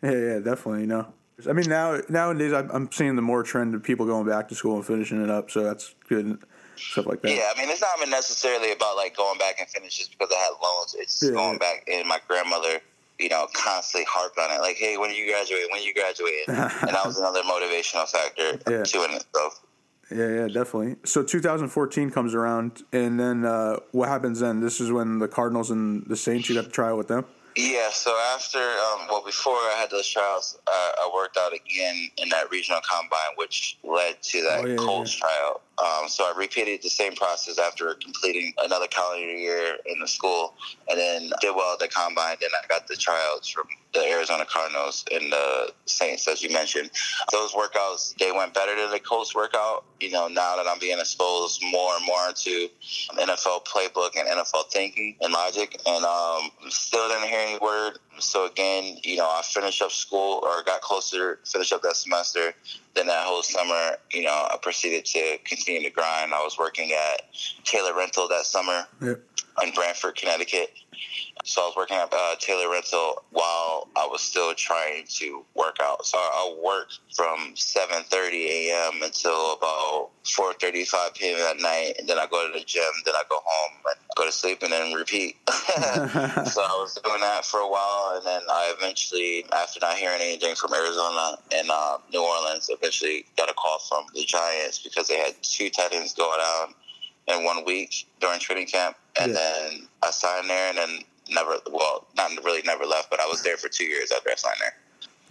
Yeah, 0.04 0.14
yeah, 0.14 0.40
definitely. 0.40 0.82
You 0.82 0.88
know, 0.88 1.14
I 1.48 1.54
mean, 1.54 1.70
now 1.70 2.00
nowadays 2.10 2.54
I'm, 2.54 2.72
I'm 2.72 2.92
seeing 2.92 3.16
the 3.16 3.22
more 3.22 3.44
trend 3.44 3.76
of 3.76 3.84
people 3.84 4.08
going 4.08 4.26
back 4.26 4.50
to 4.50 4.56
school 4.56 4.78
and 4.78 4.84
finishing 4.84 5.24
it 5.24 5.30
up, 5.30 5.52
so 5.52 5.64
that's 5.64 5.94
good 6.10 6.40
stuff 6.76 7.06
like 7.06 7.22
that. 7.22 7.32
Yeah, 7.32 7.52
I 7.56 7.60
mean, 7.60 7.70
it's 7.70 7.82
not 7.82 7.92
even 7.98 8.10
necessarily 8.10 8.72
about 8.72 8.96
like 8.98 9.16
going 9.16 9.38
back 9.38 9.60
and 9.60 9.68
finish 9.70 9.98
just 9.98 10.12
because 10.12 10.30
I 10.32 10.40
had 10.40 10.52
loans. 10.62 10.96
It's 10.98 11.22
Yeah. 11.24 11.32
going 11.32 11.58
back, 11.58 11.88
and 11.92 12.08
my 12.08 12.20
grandmother, 12.28 12.80
you 13.20 13.30
know, 13.30 13.48
constantly 13.54 14.06
harped 14.10 14.38
on 14.40 14.52
it, 14.52 14.62
like, 14.62 14.78
"Hey, 14.78 14.98
when 14.98 15.10
are 15.12 15.14
you 15.14 15.28
graduate? 15.32 15.64
When 15.72 15.82
are 15.82 15.84
you 15.84 15.94
graduate?" 15.94 16.44
and 16.48 16.58
that 16.58 17.06
was 17.06 17.18
another 17.18 17.42
motivational 17.44 18.08
factor 18.10 18.60
Yeah. 18.70 18.84
to 18.84 18.98
it 19.04 19.12
itself. 19.12 19.62
Yeah, 20.10 20.28
yeah, 20.28 20.48
definitely. 20.48 20.98
So 21.06 21.24
2014 21.24 22.10
comes 22.12 22.36
around, 22.36 22.84
and 22.92 23.18
then 23.20 23.46
uh, 23.46 23.78
what 23.92 24.10
happens 24.10 24.42
then? 24.42 24.60
This 24.60 24.82
is 24.82 24.92
when 24.92 25.20
the 25.20 25.28
Cardinals 25.30 25.72
and 25.72 26.04
the 26.08 26.18
Saints 26.18 26.50
you 26.50 26.56
got 26.56 26.66
to 26.66 26.70
try 26.72 26.90
out 26.90 26.98
with 26.98 27.08
them. 27.08 27.26
Yeah, 27.62 27.92
so 27.92 28.18
after, 28.34 28.58
um, 28.58 29.08
well, 29.08 29.24
before 29.24 29.54
I 29.54 29.76
had 29.80 29.92
those 29.92 30.08
trials, 30.08 30.58
uh, 30.66 30.72
I 30.72 31.12
worked 31.14 31.38
out 31.38 31.54
again 31.54 32.10
in 32.18 32.30
that 32.30 32.50
regional 32.50 32.82
combine, 32.90 33.36
which 33.36 33.78
led 33.84 34.22
to 34.24 34.42
that 34.42 34.62
Oh, 34.62 34.66
yeah, 34.66 34.76
Colts 34.78 35.16
yeah. 35.16 35.28
tryout. 35.28 35.62
Um, 35.78 36.10
so 36.10 36.24
I 36.24 36.34
repeated 36.36 36.82
the 36.82 36.90
same 36.90 37.14
process 37.14 37.60
after 37.60 37.94
completing 37.96 38.54
another 38.58 38.88
calendar 38.88 39.32
year 39.32 39.78
in 39.86 40.00
the 40.00 40.08
school, 40.08 40.56
and 40.90 41.00
then 41.00 41.32
did 41.40 41.56
well 41.56 41.74
at 41.74 41.80
the 41.80 41.88
combine. 41.88 42.38
Then 42.42 42.50
I 42.64 42.66
got 42.68 42.88
the 42.88 42.96
trials 42.96 43.48
from 43.48 43.68
the 43.94 44.00
Arizona 44.02 44.46
Cardinals 44.46 45.04
and 45.12 45.32
the 45.32 45.74
Saints, 45.86 46.28
as 46.28 46.42
you 46.42 46.50
mentioned. 46.52 46.90
Those 47.32 47.52
workouts 47.52 48.16
they 48.18 48.32
went 48.32 48.54
better 48.54 48.76
than 48.76 48.92
the 48.92 49.00
Colts 49.00 49.36
workout. 49.36 49.84
You 50.00 50.12
know, 50.12 50.28
now 50.28 50.56
that 50.56 50.66
I'm 50.68 50.80
being 50.80 51.00
exposed 51.00 51.62
more 51.72 51.96
and 51.98 52.06
more 52.06 52.32
to 52.34 52.70
NFL 53.18 53.66
playbook 53.66 54.18
and 54.18 54.28
NFL 54.28 54.70
thinking 54.72 55.16
and 55.22 55.34
logic, 55.34 55.80
and 55.86 56.06
um, 56.06 56.50
still 56.70 57.08
didn't 57.10 57.28
hear 57.28 57.40
any 57.40 57.60
word. 57.60 58.00
So 58.20 58.46
again, 58.46 58.98
you 59.04 59.18
know, 59.18 59.26
I 59.28 59.42
finished 59.44 59.82
up 59.82 59.92
school 59.92 60.40
or 60.44 60.64
got 60.64 60.82
closer, 60.82 61.40
finished 61.46 61.74
up 61.74 61.82
that 61.84 61.96
semester. 61.96 62.54
Then 62.94 63.08
that 63.08 63.26
whole 63.26 63.44
summer, 63.44 63.98
you 64.12 64.24
know, 64.24 64.48
I 64.52 64.58
proceeded 64.62 65.06
to 65.06 65.38
continue 65.46 65.82
to 65.84 65.90
grind. 65.90 66.34
I 66.34 66.44
was 66.44 66.58
working 66.58 66.92
at 66.92 67.24
Taylor 67.64 67.96
Rental 67.96 68.28
that 68.30 68.46
summer 68.46 68.86
Yeah. 69.02 69.14
in 69.64 69.74
Branford, 69.74 70.16
Connecticut. 70.16 70.72
So 71.44 71.62
I 71.62 71.66
was 71.66 71.76
working 71.76 71.98
at 71.98 72.14
uh, 72.14 72.36
Taylor 72.40 72.70
Rental 72.70 73.24
while 73.32 73.88
I 73.96 74.06
was 74.06 74.22
still 74.22 74.54
trying 74.54 75.06
to 75.20 75.44
work 75.56 75.78
out. 75.82 76.06
So 76.06 76.18
I 76.18 76.56
work 76.64 76.90
from 77.16 77.54
7:30 77.56 78.46
a.m. 78.46 79.02
until 79.04 79.54
about 79.54 80.10
4:35 80.24 81.16
p.m. 81.16 81.40
at 81.42 81.58
night, 81.60 81.96
and 82.00 82.08
then 82.08 82.20
I 82.20 82.28
go 82.28 82.46
to 82.48 82.58
the 82.58 82.64
gym. 82.64 82.92
Then 83.06 83.16
I 83.16 83.24
go 83.30 83.40
home 83.44 83.78
and 83.86 83.96
go 84.16 84.26
to 84.26 84.32
sleep, 84.32 84.62
and 84.64 84.72
then 84.72 84.94
repeat. 84.94 85.38
so 85.50 86.62
I 86.62 86.78
was 86.80 87.00
doing 87.04 87.22
that 87.22 87.44
for 87.46 87.60
a 87.60 87.68
while, 87.68 88.14
and 88.16 88.26
then 88.26 88.42
I 88.50 88.74
eventually, 88.78 89.46
after 89.52 89.80
not 89.82 89.96
hearing 89.98 90.22
anything 90.22 90.56
from 90.56 90.74
Arizona 90.74 91.38
and 91.54 91.70
uh, 91.72 91.98
New 92.14 92.24
Orleans, 92.24 92.70
eventually 92.72 93.26
got 93.38 93.50
a 93.50 93.54
call 93.54 93.80
from 93.80 94.06
the 94.14 94.24
Giants 94.26 94.80
because 94.80 95.08
they 95.08 95.18
had 95.18 95.34
two 95.42 95.70
tight 95.70 95.94
ends 95.94 96.14
go 96.14 96.32
down 96.38 96.74
in 97.28 97.44
one 97.44 97.64
week 97.66 98.08
during 98.20 98.40
training 98.40 98.68
camp, 98.68 98.96
and 99.20 99.32
Yeah. 99.34 99.40
then 99.40 99.88
I 100.04 100.12
signed 100.12 100.50
there, 100.50 100.70
and 100.70 100.78
then 100.78 101.00
never, 101.30 101.56
well, 101.72 102.08
not 102.16 102.32
really 102.44 102.62
never 102.64 102.86
left, 102.86 103.10
but 103.10 103.20
I 103.20 103.28
was 103.28 103.42
there 103.44 103.58
for 103.58 103.70
two 103.70 103.86
years 103.86 104.12
after 104.12 104.30
I 104.30 104.36
signed 104.36 104.58
there. 104.60 104.74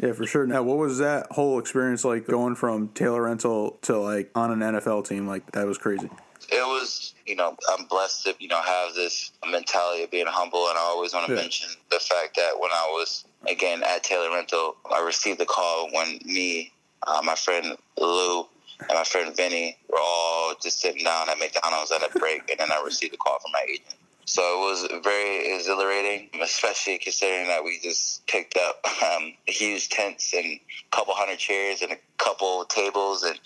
Yeah, 0.09 0.15
for 0.15 0.27
sure. 0.27 0.47
Now, 0.47 0.63
what 0.63 0.79
was 0.79 0.99
that 0.99 1.27
whole 1.31 1.59
experience 1.59 2.05
like 2.05 2.27
going 2.27 2.55
from 2.55 2.89
Taylor 2.89 3.23
Rental 3.23 3.79
to 3.83 3.99
like 3.99 4.31
on 4.35 4.51
an 4.51 4.61
NFL 4.61 5.07
team? 5.07 5.27
Like 5.27 5.51
that 5.53 5.67
was 5.67 5.77
crazy. 5.77 6.09
It 6.53 6.67
was, 6.67 7.15
you 7.27 7.37
know, 7.37 7.55
I'm 7.71 7.85
blessed 7.85 8.25
to, 8.25 8.35
you 8.41 8.49
know, 8.49 8.61
have 8.61 8.95
this 8.95 9.31
mentality 9.49 10.03
of 10.03 10.11
being 10.11 10.27
humble, 10.27 10.69
and 10.69 10.77
I 10.79 10.81
always 10.81 11.13
want 11.13 11.27
to 11.27 11.35
Yeah. 11.35 11.41
mention 11.43 11.69
the 11.91 12.01
fact 12.01 12.35
that 12.37 12.59
when 12.59 12.71
I 12.73 12.87
was 12.93 13.25
again 13.47 13.83
at 13.85 14.03
Taylor 14.03 14.31
Rental, 14.31 14.77
I 14.91 15.01
received 15.01 15.39
the 15.39 15.47
call 15.47 15.91
when 15.93 16.19
me, 16.25 16.73
uh, 17.07 17.21
my 17.23 17.35
friend 17.35 17.77
Lou, 17.99 18.49
and 18.81 18.89
my 18.95 19.05
friend 19.05 19.37
Vinny 19.37 19.77
were 19.91 20.01
all 20.01 20.55
just 20.63 20.81
sitting 20.81 21.05
down 21.05 21.29
at 21.29 21.39
McDonald's 21.39 21.93
at 21.93 22.03
a 22.03 22.19
break, 22.19 22.51
and 22.51 22.59
then 22.59 22.73
I 22.73 22.83
received 22.85 23.15
a 23.15 23.19
call 23.19 23.39
from 23.39 23.53
my 23.53 23.65
agent. 23.69 23.95
So 24.31 24.43
it 24.43 24.61
was 24.61 25.03
very 25.03 25.53
exhilarating, 25.57 26.31
especially 26.41 26.99
considering 26.99 27.49
that 27.49 27.65
we 27.65 27.81
just 27.83 28.25
picked 28.29 28.57
up 28.57 28.81
um, 29.03 29.33
huge 29.47 29.89
tents 29.89 30.33
and 30.33 30.45
a 30.45 30.61
couple 30.93 31.15
hundred 31.15 31.41
chairs 31.41 31.83
and 31.83 31.91
a 31.91 31.97
couple 32.17 32.65
tables, 32.67 33.25
and 33.25 33.37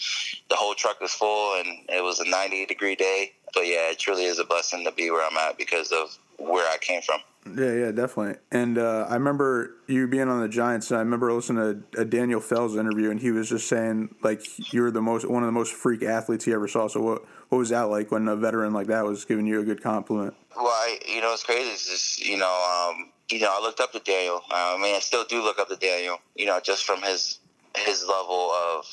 the 0.50 0.56
whole 0.56 0.74
truck 0.74 1.00
was 1.00 1.12
full, 1.12 1.58
and 1.58 1.88
it 1.88 2.04
was 2.04 2.20
a 2.20 2.28
90 2.28 2.66
degree 2.66 2.96
day. 2.96 3.32
But 3.54 3.66
yeah, 3.66 3.90
it 3.90 3.98
truly 3.98 4.24
is 4.24 4.38
a 4.38 4.44
blessing 4.44 4.84
to 4.84 4.92
be 4.92 5.10
where 5.10 5.26
I'm 5.26 5.36
at 5.36 5.56
because 5.56 5.92
of 5.92 6.18
where 6.38 6.68
I 6.68 6.78
came 6.78 7.02
from. 7.02 7.20
Yeah, 7.56 7.72
yeah, 7.72 7.92
definitely. 7.92 8.36
And 8.50 8.78
uh, 8.78 9.06
I 9.08 9.14
remember 9.14 9.74
you 9.86 10.06
being 10.08 10.28
on 10.28 10.40
the 10.40 10.48
Giants. 10.48 10.90
And 10.90 10.98
I 10.98 11.00
remember 11.00 11.30
listening 11.32 11.84
to 11.92 12.00
a 12.00 12.04
Daniel 12.04 12.40
Fells 12.40 12.76
interview, 12.76 13.10
and 13.10 13.20
he 13.20 13.30
was 13.30 13.50
just 13.50 13.68
saying 13.68 14.14
like 14.22 14.72
you 14.72 14.82
were 14.82 14.90
the 14.90 15.02
most 15.02 15.28
one 15.28 15.42
of 15.42 15.46
the 15.46 15.52
most 15.52 15.72
freak 15.72 16.02
athletes 16.02 16.44
he 16.46 16.52
ever 16.52 16.66
saw. 16.66 16.88
So 16.88 17.00
what 17.00 17.22
what 17.50 17.58
was 17.58 17.68
that 17.68 17.82
like 17.82 18.10
when 18.10 18.26
a 18.28 18.36
veteran 18.36 18.72
like 18.72 18.86
that 18.86 19.04
was 19.04 19.24
giving 19.24 19.46
you 19.46 19.60
a 19.60 19.64
good 19.64 19.82
compliment? 19.82 20.34
Well, 20.56 20.66
I, 20.66 20.98
you 21.06 21.20
know, 21.20 21.32
it's 21.32 21.44
crazy. 21.44 21.70
It's 21.70 21.90
just, 21.90 22.24
you 22.24 22.38
know, 22.38 22.92
um, 22.96 23.10
you 23.30 23.40
know, 23.40 23.50
I 23.52 23.60
looked 23.60 23.80
up 23.80 23.92
to 23.92 23.98
Daniel. 23.98 24.40
Uh, 24.50 24.76
I 24.76 24.78
mean, 24.80 24.94
I 24.94 25.00
still 25.00 25.24
do 25.24 25.42
look 25.42 25.58
up 25.58 25.68
to 25.68 25.76
Daniel. 25.76 26.18
You 26.34 26.46
know, 26.46 26.60
just 26.60 26.84
from 26.84 27.02
his 27.02 27.40
his 27.76 28.06
level 28.06 28.52
of 28.52 28.86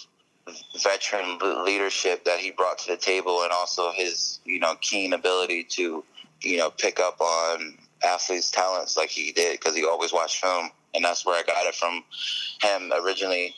veteran 0.82 1.38
leadership 1.66 2.26
that 2.26 2.40
he 2.40 2.52
brought 2.52 2.80
to 2.80 2.92
the 2.92 2.98
table, 2.98 3.44
and 3.44 3.52
also 3.52 3.92
his 3.92 4.40
you 4.46 4.60
know 4.60 4.76
keen 4.82 5.14
ability 5.14 5.64
to 5.64 6.04
you 6.42 6.58
know 6.58 6.70
pick 6.70 7.00
up 7.00 7.20
on 7.22 7.78
athletes' 8.04 8.52
talents 8.52 8.98
like 8.98 9.10
he 9.10 9.32
did 9.32 9.60
because 9.60 9.76
he 9.76 9.86
always 9.86 10.14
watched 10.14 10.42
film, 10.42 10.70
and 10.94 11.04
that's 11.04 11.26
where 11.26 11.38
I 11.38 11.44
got 11.44 11.66
it 11.66 11.76
from 11.76 12.04
him 12.62 12.92
originally 13.04 13.56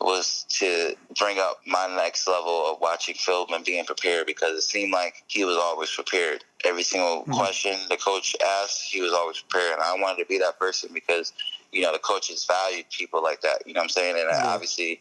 was 0.00 0.44
to 0.48 0.94
bring 1.18 1.38
up 1.38 1.60
my 1.66 1.86
next 1.96 2.28
level 2.28 2.70
of 2.70 2.80
watching 2.80 3.14
film 3.14 3.52
and 3.52 3.64
being 3.64 3.84
prepared 3.84 4.26
because 4.26 4.50
it 4.50 4.62
seemed 4.62 4.92
like 4.92 5.22
he 5.28 5.44
was 5.44 5.56
always 5.56 5.90
prepared. 5.90 6.44
Every 6.64 6.82
single 6.82 7.22
mm-hmm. 7.22 7.32
question 7.32 7.76
the 7.88 7.96
coach 7.96 8.36
asked, 8.44 8.82
he 8.82 9.00
was 9.00 9.12
always 9.12 9.40
prepared. 9.40 9.74
And 9.74 9.82
I 9.82 9.94
wanted 9.98 10.22
to 10.22 10.28
be 10.28 10.38
that 10.38 10.58
person 10.58 10.90
because, 10.92 11.32
you 11.74 11.82
know, 11.82 11.92
the 11.92 11.98
coaches 11.98 12.44
valued 12.44 12.86
people 12.90 13.22
like 13.22 13.40
that. 13.42 13.62
You 13.66 13.74
know 13.74 13.80
what 13.80 13.84
I'm 13.84 13.88
saying? 13.90 14.16
And 14.16 14.30
mm-hmm. 14.30 14.46
obviously, 14.46 15.00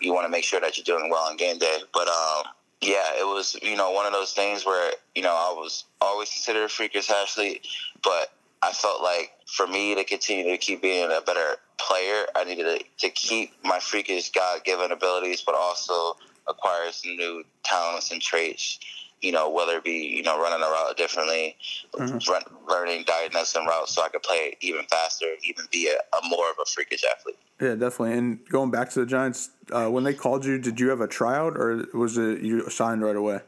you 0.00 0.14
want 0.14 0.24
to 0.24 0.30
make 0.30 0.44
sure 0.44 0.60
that 0.60 0.76
you're 0.76 0.84
doing 0.84 1.10
well 1.10 1.24
on 1.28 1.36
game 1.36 1.58
day. 1.58 1.78
But, 1.92 2.08
um, 2.08 2.44
yeah, 2.80 3.18
it 3.18 3.26
was, 3.26 3.56
you 3.62 3.76
know, 3.76 3.90
one 3.90 4.06
of 4.06 4.12
those 4.12 4.32
things 4.32 4.64
where, 4.64 4.92
you 5.14 5.22
know, 5.22 5.34
I 5.34 5.52
was 5.56 5.84
always 6.00 6.30
considered 6.30 6.64
a 6.64 6.68
freakish 6.68 7.10
athlete, 7.10 7.66
but 8.02 8.32
I 8.62 8.72
felt 8.72 9.02
like 9.02 9.32
for 9.46 9.66
me 9.66 9.94
to 9.94 10.04
continue 10.04 10.44
to 10.50 10.56
keep 10.56 10.82
being 10.82 11.10
a 11.10 11.20
better 11.20 11.56
player, 11.78 12.26
I 12.34 12.44
needed 12.44 12.64
to, 12.64 13.06
to 13.06 13.10
keep 13.10 13.52
my 13.64 13.78
freakish 13.78 14.30
God 14.30 14.64
given 14.64 14.92
abilities, 14.92 15.42
but 15.42 15.54
also 15.54 16.16
acquire 16.46 16.90
some 16.92 17.16
new 17.16 17.44
talents 17.64 18.10
and 18.10 18.20
traits. 18.20 18.78
You 19.24 19.32
know, 19.32 19.50
whether 19.50 19.78
it 19.78 19.84
be 19.84 20.14
you 20.16 20.22
know 20.22 20.40
running 20.40 20.62
a 20.62 20.70
route 20.70 20.96
differently, 20.96 21.56
mm-hmm. 21.94 22.30
run, 22.30 22.42
learning 22.68 23.04
diagnosing 23.06 23.64
routes, 23.66 23.94
so 23.94 24.02
I 24.02 24.08
could 24.08 24.22
play 24.22 24.56
even 24.60 24.84
faster, 24.84 25.26
even 25.44 25.64
be 25.72 25.88
a, 25.88 26.16
a, 26.16 26.28
more 26.28 26.50
of 26.50 26.56
a 26.60 26.66
freakish 26.66 27.04
athlete. 27.04 27.38
Yeah, 27.60 27.74
definitely. 27.74 28.18
And 28.18 28.48
going 28.48 28.70
back 28.70 28.90
to 28.90 29.00
the 29.00 29.06
Giants, 29.06 29.50
uh, 29.72 29.88
when 29.88 30.04
they 30.04 30.14
called 30.14 30.44
you, 30.44 30.58
did 30.58 30.78
you 30.78 30.90
have 30.90 31.00
a 31.00 31.08
tryout 31.08 31.56
or 31.56 31.86
was 31.94 32.18
it 32.18 32.42
you 32.42 32.68
signed 32.68 33.02
right 33.02 33.16
away? 33.16 33.40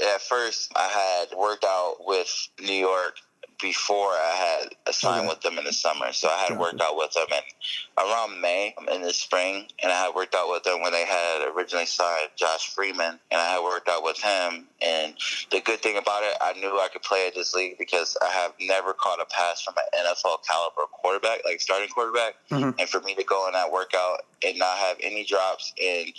At 0.00 0.22
first, 0.22 0.72
I 0.74 0.88
had 0.88 1.38
worked 1.38 1.64
out 1.64 1.96
with 2.00 2.48
New 2.60 2.72
York 2.72 3.18
before 3.60 4.10
I 4.10 4.68
had 4.86 4.94
signed 4.94 5.20
okay. 5.20 5.28
with 5.28 5.40
them 5.40 5.58
in 5.58 5.64
the 5.64 5.72
summer. 5.72 6.12
So 6.12 6.28
I 6.28 6.38
had 6.38 6.48
gotcha. 6.50 6.60
worked 6.60 6.80
out 6.80 6.96
with 6.96 7.12
them 7.12 7.26
in 7.30 8.04
around 8.04 8.40
May 8.40 8.74
in 8.92 9.02
the 9.02 9.12
spring, 9.12 9.66
and 9.82 9.92
I 9.92 9.96
had 9.96 10.14
worked 10.14 10.34
out 10.34 10.50
with 10.50 10.62
them 10.64 10.80
when 10.82 10.92
they 10.92 11.04
had 11.04 11.48
originally 11.54 11.86
signed 11.86 12.28
Josh 12.36 12.74
Freeman, 12.74 13.18
and 13.30 13.40
I 13.40 13.52
had 13.52 13.62
worked 13.62 13.88
out 13.88 14.02
with 14.02 14.20
him. 14.20 14.66
And 14.82 15.14
the 15.50 15.60
good 15.60 15.80
thing 15.80 15.98
about 15.98 16.22
it, 16.22 16.36
I 16.40 16.54
knew 16.54 16.68
I 16.68 16.88
could 16.92 17.02
play 17.02 17.26
at 17.26 17.34
this 17.34 17.54
league 17.54 17.78
because 17.78 18.16
I 18.22 18.30
have 18.30 18.52
never 18.60 18.92
caught 18.92 19.20
a 19.20 19.26
pass 19.26 19.62
from 19.62 19.74
an 19.76 20.04
NFL 20.06 20.44
caliber 20.46 20.82
quarterback, 20.90 21.40
like 21.44 21.60
starting 21.60 21.88
quarterback. 21.88 22.34
Mm-hmm. 22.50 22.78
And 22.78 22.88
for 22.88 23.00
me 23.00 23.14
to 23.14 23.24
go 23.24 23.46
in 23.46 23.52
that 23.52 23.70
workout 23.70 24.22
and 24.44 24.58
not 24.58 24.78
have 24.78 24.96
any 25.02 25.24
drops 25.24 25.72
and 25.82 26.12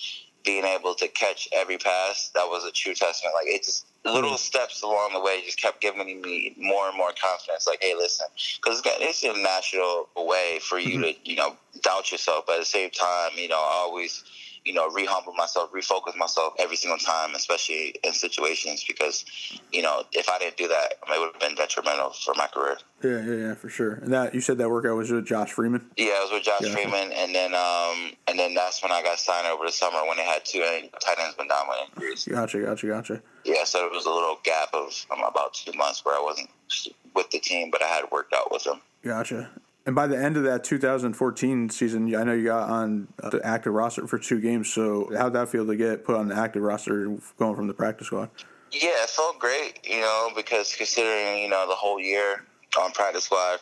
being 0.43 0.65
able 0.65 0.95
to 0.95 1.07
catch 1.07 1.47
every 1.53 1.77
pass, 1.77 2.31
that 2.35 2.45
was 2.45 2.65
a 2.65 2.71
true 2.71 2.93
testament. 2.93 3.35
Like 3.35 3.47
it 3.47 3.63
just 3.63 3.85
little 4.03 4.37
steps 4.37 4.81
along 4.81 5.13
the 5.13 5.19
way 5.19 5.41
just 5.45 5.61
kept 5.61 5.81
giving 5.81 6.21
me 6.21 6.55
more 6.57 6.87
and 6.87 6.97
more 6.97 7.11
confidence. 7.21 7.67
Like, 7.67 7.79
hey, 7.81 7.93
listen, 7.95 8.27
because 8.57 8.81
it's 8.85 9.23
a 9.23 9.33
natural 9.33 10.09
way 10.15 10.59
for 10.61 10.79
you 10.79 10.99
mm-hmm. 10.99 11.23
to, 11.23 11.29
you 11.29 11.35
know, 11.35 11.55
doubt 11.81 12.11
yourself, 12.11 12.45
but 12.47 12.53
at 12.53 12.59
the 12.59 12.65
same 12.65 12.89
time, 12.89 13.31
you 13.35 13.47
know, 13.47 13.59
I 13.59 13.83
always 13.85 14.23
you 14.65 14.73
know, 14.73 14.89
rehumble 14.89 15.33
myself, 15.35 15.71
refocus 15.71 16.15
myself 16.15 16.53
every 16.59 16.75
single 16.75 16.97
time, 16.97 17.33
especially 17.35 17.95
in 18.03 18.13
situations 18.13 18.83
because, 18.87 19.25
you 19.71 19.81
know, 19.81 20.03
if 20.11 20.29
I 20.29 20.37
didn't 20.39 20.57
do 20.57 20.67
that, 20.67 20.93
it 20.93 21.19
would 21.19 21.31
have 21.33 21.39
been 21.39 21.55
detrimental 21.55 22.11
for 22.11 22.33
my 22.35 22.47
career. 22.47 22.77
Yeah, 23.03 23.25
yeah, 23.25 23.47
yeah, 23.47 23.55
for 23.55 23.69
sure. 23.69 23.93
And 23.93 24.13
that 24.13 24.35
you 24.35 24.41
said 24.41 24.59
that 24.59 24.69
workout 24.69 24.95
was 24.95 25.11
with 25.11 25.25
Josh 25.25 25.51
Freeman. 25.51 25.89
Yeah, 25.97 26.19
it 26.19 26.23
was 26.23 26.31
with 26.33 26.43
Josh 26.43 26.61
yeah. 26.61 26.73
Freeman, 26.73 27.11
and 27.11 27.33
then 27.33 27.55
um, 27.55 28.11
and 28.27 28.37
then 28.37 28.53
that's 28.53 28.83
when 28.83 28.91
I 28.91 29.01
got 29.01 29.17
signed 29.17 29.47
over 29.47 29.65
the 29.65 29.71
summer 29.71 30.05
when 30.07 30.17
they 30.17 30.23
had 30.23 30.45
two 30.45 30.59
tight 30.59 31.17
ends 31.19 31.35
been 31.35 31.47
down 31.47 31.67
with 31.67 31.77
injuries. 31.95 32.25
Gotcha, 32.25 32.61
gotcha, 32.61 32.87
gotcha. 32.87 33.21
Yeah, 33.43 33.63
so 33.63 33.85
it 33.85 33.91
was 33.91 34.05
a 34.05 34.11
little 34.11 34.39
gap 34.43 34.69
of 34.73 35.05
um, 35.11 35.23
about 35.23 35.55
two 35.55 35.75
months 35.75 36.05
where 36.05 36.15
I 36.15 36.21
wasn't 36.21 36.49
with 37.15 37.31
the 37.31 37.39
team, 37.39 37.71
but 37.71 37.81
I 37.81 37.87
had 37.87 38.11
worked 38.11 38.33
out 38.33 38.51
with 38.51 38.63
them. 38.63 38.81
Gotcha. 39.03 39.49
And 39.85 39.95
by 39.95 40.05
the 40.05 40.17
end 40.17 40.37
of 40.37 40.43
that 40.43 40.63
2014 40.63 41.69
season, 41.69 42.15
I 42.15 42.23
know 42.23 42.33
you 42.33 42.45
got 42.45 42.69
on 42.69 43.07
the 43.17 43.41
active 43.43 43.73
roster 43.73 44.05
for 44.05 44.19
two 44.19 44.39
games. 44.39 44.71
So 44.71 45.09
how'd 45.17 45.33
that 45.33 45.49
feel 45.49 45.65
to 45.65 45.75
get 45.75 46.05
put 46.05 46.15
on 46.15 46.27
the 46.27 46.35
active 46.35 46.61
roster 46.61 47.17
going 47.39 47.55
from 47.55 47.67
the 47.67 47.73
practice 47.73 48.07
squad? 48.07 48.29
Yeah, 48.71 49.03
it 49.03 49.09
felt 49.09 49.39
great, 49.39 49.79
you 49.83 49.99
know, 49.99 50.29
because 50.35 50.75
considering, 50.75 51.39
you 51.39 51.49
know, 51.49 51.67
the 51.67 51.75
whole 51.75 51.99
year 51.99 52.45
on 52.79 52.91
practice 52.91 53.25
squad, 53.25 53.59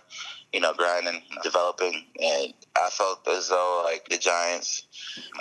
you 0.53 0.59
know, 0.59 0.73
grinding, 0.73 1.21
developing, 1.43 2.05
and 2.19 2.53
I 2.75 2.89
felt 2.89 3.27
as 3.27 3.49
though 3.49 3.83
like 3.85 4.07
the 4.09 4.17
Giants, 4.17 4.83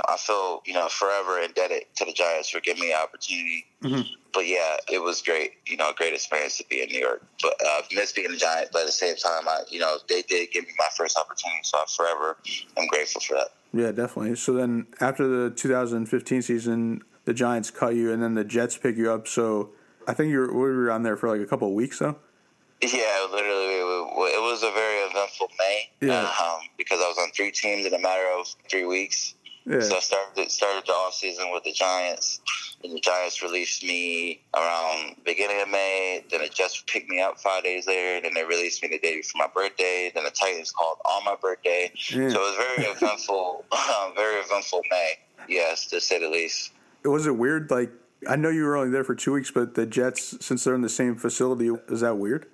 I 0.07 0.17
feel 0.17 0.63
you 0.67 0.75
know 0.75 0.89
forever 0.89 1.41
indebted 1.41 1.85
to 1.97 2.05
the 2.05 2.13
Giants 2.13 2.51
for 2.51 2.61
giving 2.61 2.83
me 2.83 2.89
the 2.89 2.95
opportunity. 2.95 3.65
Mm-hmm. 3.83 4.03
But 4.35 4.47
yeah, 4.47 4.77
it 4.93 5.03
was 5.03 5.23
great, 5.23 5.53
you 5.67 5.77
know, 5.77 5.93
great 5.97 6.13
experience 6.13 6.59
to 6.59 6.65
be 6.69 6.83
in 6.83 6.91
New 6.91 7.01
York. 7.01 7.25
But 7.43 7.55
uh, 7.67 7.83
miss 7.93 8.13
being 8.13 8.31
the 8.31 8.37
Giants, 8.37 8.71
but 8.73 8.81
at 8.81 8.87
the 8.87 8.93
same 8.93 9.17
time, 9.17 9.49
I 9.49 9.63
you 9.71 9.81
know 9.81 9.97
they 10.09 10.23
did 10.23 10.51
give 10.53 10.65
me 10.65 10.73
my 10.79 10.89
first 10.97 11.19
opportunity, 11.19 11.61
so 11.63 11.79
I 11.79 11.85
forever 11.95 12.37
am 12.77 12.87
grateful 12.89 13.21
for 13.21 13.35
that. 13.35 13.49
Yeah, 13.73 13.93
definitely. 13.93 14.37
So 14.37 14.53
then 14.53 14.87
after 15.01 15.27
the 15.27 15.51
2015 15.55 16.43
season, 16.43 17.03
the 17.25 17.35
Giants 17.35 17.71
cut 17.71 17.95
you, 17.95 18.13
and 18.13 18.23
then 18.23 18.35
the 18.35 18.45
Jets 18.45 18.77
pick 18.77 18.97
you 18.97 19.11
up. 19.11 19.29
So 19.29 19.71
I 20.07 20.15
think 20.15 20.31
you 20.31 20.39
were, 20.39 20.53
we 20.53 20.61
were 20.61 20.91
on 20.91 21.03
there 21.03 21.17
for 21.17 21.29
like 21.29 21.41
a 21.41 21.47
couple 21.47 21.69
of 21.69 21.75
weeks 21.75 21.99
though. 21.99 22.17
Yeah, 22.81 23.27
literally, 23.33 23.75
it 23.75 24.41
was 24.41 24.63
a 24.63 24.71
very 24.71 24.99
eventful 25.11 25.49
May. 25.59 25.91
Yeah. 26.01 26.23
Um, 26.23 26.61
because 26.77 27.01
I 27.01 27.09
was 27.09 27.19
on 27.19 27.31
three 27.33 27.51
teams 27.51 27.87
in 27.87 27.93
a 27.93 27.99
matter 27.99 28.29
of 28.39 28.47
three 28.71 28.85
weeks. 28.85 29.35
Yeah. 29.67 29.81
So 29.81 29.97
I 29.97 30.01
started 30.01 30.51
started 30.51 30.85
the 30.87 30.93
off 30.93 31.15
season 31.15 31.51
with 31.53 31.65
the 31.65 31.73
Giants, 31.73 32.41
and 32.83 32.93
the 32.93 33.01
Giants 33.01 33.43
released 33.43 33.83
me 33.83 34.41
around 34.57 35.17
beginning 35.27 35.61
of 35.61 35.69
May. 35.69 36.25
Then 36.31 36.41
it 36.41 36.55
just 36.55 36.87
picked 36.87 37.11
me 37.11 37.21
up 37.21 37.39
five 37.39 37.65
days 37.65 37.87
later. 37.87 38.23
Then 38.23 38.33
they 38.33 38.45
released 38.45 38.83
me 38.83 38.89
the 38.89 38.99
day 38.99 39.17
before 39.17 39.47
my 39.47 39.53
birthday. 39.53 40.11
Then 40.15 40.25
the 40.25 40.31
Titans 40.31 40.73
called 40.73 40.99
on 41.05 41.25
my 41.25 41.35
birthday. 41.35 41.93
Yeah. 42.11 42.31
So 42.31 42.37
it 42.37 42.57
was 42.57 42.57
very 42.57 42.89
eventful, 42.93 43.65
um, 43.73 44.15
very 44.15 44.41
eventful 44.41 44.83
May. 44.91 45.15
Yes, 45.49 45.87
to 45.87 46.01
say 46.01 46.19
the 46.19 46.31
least. 46.31 46.71
Was 47.05 47.27
it 47.27 47.37
weird? 47.37 47.71
Like 47.71 47.91
I 48.27 48.37
know 48.37 48.49
you 48.49 48.65
were 48.65 48.77
only 48.77 48.91
there 48.91 49.05
for 49.05 49.15
two 49.15 49.33
weeks, 49.33 49.51
but 49.51 49.75
the 49.75 49.85
Jets, 49.85 50.37
since 50.45 50.65
they're 50.65 50.75
in 50.75 50.83
the 50.83 50.89
same 50.89 51.17
facility, 51.17 51.71
is 51.89 52.01
that 52.01 52.17
weird? 52.17 52.47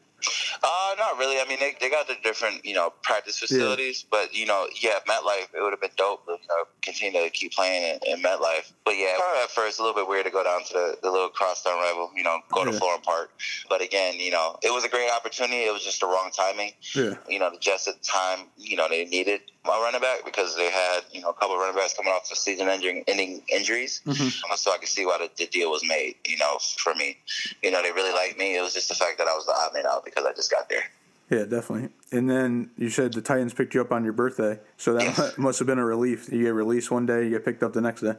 Uh, 0.62 0.94
not 0.98 1.18
really. 1.18 1.40
I 1.40 1.44
mean, 1.48 1.58
they, 1.60 1.74
they 1.80 1.90
got 1.90 2.06
the 2.06 2.16
different, 2.22 2.64
you 2.64 2.74
know, 2.74 2.92
practice 3.02 3.38
facilities, 3.38 4.04
yeah. 4.04 4.18
but, 4.18 4.34
you 4.34 4.46
know, 4.46 4.66
yeah, 4.80 4.98
MetLife, 5.06 5.54
it 5.54 5.62
would 5.62 5.72
have 5.72 5.80
been 5.80 5.90
dope 5.96 6.24
to, 6.26 6.32
you 6.32 6.48
know, 6.48 6.64
continue 6.82 7.22
to 7.22 7.30
keep 7.30 7.52
playing 7.52 7.98
in, 8.06 8.14
in 8.14 8.22
MetLife. 8.22 8.72
But 8.84 8.96
yeah, 8.96 9.16
at 9.42 9.50
first, 9.50 9.78
a 9.78 9.82
little 9.82 9.94
bit 9.94 10.08
weird 10.08 10.24
to 10.26 10.30
go 10.30 10.44
down 10.44 10.64
to 10.64 10.72
the, 10.72 10.96
the 11.02 11.10
little 11.10 11.28
crosstown 11.28 11.78
rival, 11.78 12.10
you 12.16 12.22
know, 12.22 12.38
go 12.52 12.64
yeah. 12.64 12.72
to 12.72 12.78
Florham 12.78 13.02
Park. 13.02 13.30
But 13.68 13.82
again, 13.82 14.14
you 14.18 14.30
know, 14.30 14.58
it 14.62 14.72
was 14.72 14.84
a 14.84 14.88
great 14.88 15.10
opportunity. 15.10 15.64
It 15.64 15.72
was 15.72 15.84
just 15.84 16.00
the 16.00 16.06
wrong 16.06 16.30
timing. 16.36 16.72
Yeah. 16.94 17.14
You 17.28 17.38
know, 17.38 17.50
the 17.50 17.58
Jets 17.58 17.88
at 17.88 18.00
the 18.00 18.06
time, 18.06 18.46
you 18.56 18.76
know, 18.76 18.88
they 18.88 19.04
needed 19.04 19.40
my 19.64 19.78
running 19.80 20.00
back 20.00 20.24
because 20.24 20.56
they 20.56 20.70
had, 20.70 21.00
you 21.12 21.20
know, 21.20 21.30
a 21.30 21.34
couple 21.34 21.54
of 21.54 21.60
running 21.60 21.76
backs 21.76 21.94
coming 21.94 22.12
off 22.12 22.28
the 22.28 22.36
season 22.36 22.68
ending, 22.68 23.04
ending 23.08 23.42
injuries. 23.52 24.02
Mm-hmm. 24.06 24.54
So 24.56 24.72
I 24.72 24.78
could 24.78 24.88
see 24.88 25.06
why 25.06 25.18
the, 25.18 25.30
the, 25.36 25.46
deal 25.46 25.70
was 25.70 25.82
made, 25.86 26.16
you 26.26 26.36
know, 26.36 26.58
for 26.78 26.94
me. 26.94 27.16
You 27.62 27.70
know, 27.70 27.82
they 27.82 27.92
really 27.92 28.12
liked 28.12 28.38
me. 28.38 28.56
It 28.56 28.60
was 28.60 28.74
just 28.74 28.88
the 28.88 28.94
fact 28.94 29.18
that 29.18 29.26
I 29.26 29.34
was 29.34 29.46
the 29.46 29.52
odd 29.52 29.72
man 29.74 29.86
out 29.86 30.04
because 30.04 30.24
I 30.24 30.32
just 30.32 30.50
got 30.50 30.68
there. 30.68 30.84
Yeah, 31.30 31.44
definitely. 31.44 31.88
And 32.12 32.28
then 32.28 32.70
you 32.76 32.90
said 32.90 33.14
the 33.14 33.22
Titans 33.22 33.54
picked 33.54 33.74
you 33.74 33.80
up 33.80 33.92
on 33.92 34.04
your 34.04 34.12
birthday, 34.12 34.58
so 34.76 34.92
that 34.94 35.02
yes. 35.02 35.34
must 35.38 35.58
have 35.58 35.66
been 35.66 35.78
a 35.78 35.84
relief. 35.84 36.30
You 36.30 36.42
get 36.42 36.54
released 36.54 36.90
one 36.90 37.06
day, 37.06 37.24
you 37.24 37.30
get 37.30 37.44
picked 37.44 37.62
up 37.62 37.72
the 37.72 37.80
next 37.80 38.02
day. 38.02 38.14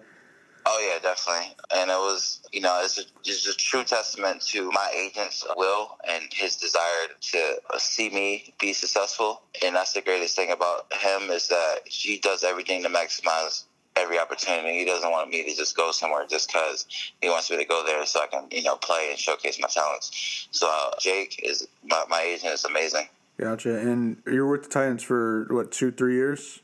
Oh 0.68 0.92
yeah, 0.92 1.00
definitely. 1.00 1.56
And 1.76 1.92
it 1.92 1.94
was, 1.94 2.40
you 2.52 2.62
know, 2.62 2.82
it's 2.84 2.98
a, 2.98 3.04
it's 3.24 3.48
a 3.48 3.54
true 3.54 3.84
testament 3.84 4.42
to 4.48 4.72
my 4.72 4.92
agent's 4.96 5.46
will 5.56 5.98
and 6.10 6.24
his 6.34 6.56
desire 6.56 7.08
to 7.22 7.60
see 7.78 8.10
me 8.10 8.54
be 8.60 8.74
successful. 8.74 9.42
And 9.64 9.76
that's 9.76 9.94
the 9.94 10.02
greatest 10.02 10.36
thing 10.36 10.52
about 10.52 10.92
him 10.92 11.30
is 11.30 11.50
that 11.50 11.82
he 11.86 12.18
does 12.18 12.44
everything 12.44 12.82
to 12.82 12.90
maximize 12.90 13.66
every 13.96 14.18
opportunity. 14.18 14.80
He 14.80 14.86
doesn't 14.86 15.10
want 15.10 15.30
me 15.30 15.44
to 15.44 15.56
just 15.56 15.78
go 15.78 15.92
somewhere 15.92 16.26
just 16.28 16.52
because 16.52 16.88
he 17.22 17.30
wants 17.30 17.52
me 17.52 17.58
to 17.58 17.66
go 17.66 17.84
there 17.86 18.04
so 18.06 18.22
I 18.22 18.28
can, 18.28 18.48
you 18.52 18.64
know, 18.64 18.76
play 18.76 19.10
and 19.12 19.20
showcase 19.20 19.60
my 19.60 19.68
talents. 19.68 20.48
So 20.50 20.68
uh, 20.68 20.92
Jake 21.00 21.40
is 21.44 21.68
my, 21.84 22.04
my 22.10 22.22
agent 22.22 22.54
is 22.54 22.66
amazing. 22.66 23.08
Gotcha. 23.40 23.78
And 23.78 24.18
you 24.26 24.46
were 24.46 24.52
with 24.54 24.64
the 24.64 24.70
Titans 24.70 25.04
for 25.04 25.46
what 25.50 25.72
two, 25.72 25.92
three 25.92 26.16
years? 26.16 26.62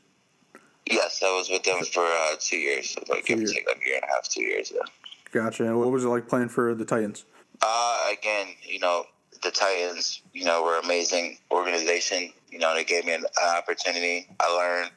Yes, 0.86 1.22
I 1.22 1.34
was 1.36 1.48
with 1.48 1.62
them 1.62 1.82
for 1.84 2.04
uh, 2.04 2.34
two 2.38 2.56
years. 2.56 2.96
Like 3.08 3.26
give 3.26 3.40
or 3.40 3.46
take 3.46 3.66
like 3.66 3.82
a 3.84 3.86
year 3.86 3.96
and 3.96 4.04
a 4.04 4.14
half, 4.14 4.28
two 4.28 4.42
years. 4.42 4.72
Yeah. 4.74 4.82
Gotcha. 5.30 5.64
And 5.64 5.78
what 5.78 5.90
was 5.90 6.04
it 6.04 6.08
like 6.08 6.28
playing 6.28 6.48
for 6.48 6.74
the 6.74 6.84
Titans? 6.84 7.24
Uh, 7.62 8.08
again, 8.12 8.48
you 8.62 8.80
know, 8.80 9.06
the 9.42 9.50
Titans, 9.50 10.22
you 10.32 10.44
know, 10.44 10.62
were 10.62 10.78
an 10.78 10.84
amazing 10.84 11.38
organization. 11.50 12.32
You 12.50 12.58
know, 12.58 12.74
they 12.74 12.84
gave 12.84 13.04
me 13.04 13.14
an 13.14 13.24
opportunity. 13.56 14.28
I 14.40 14.54
learned 14.56 14.90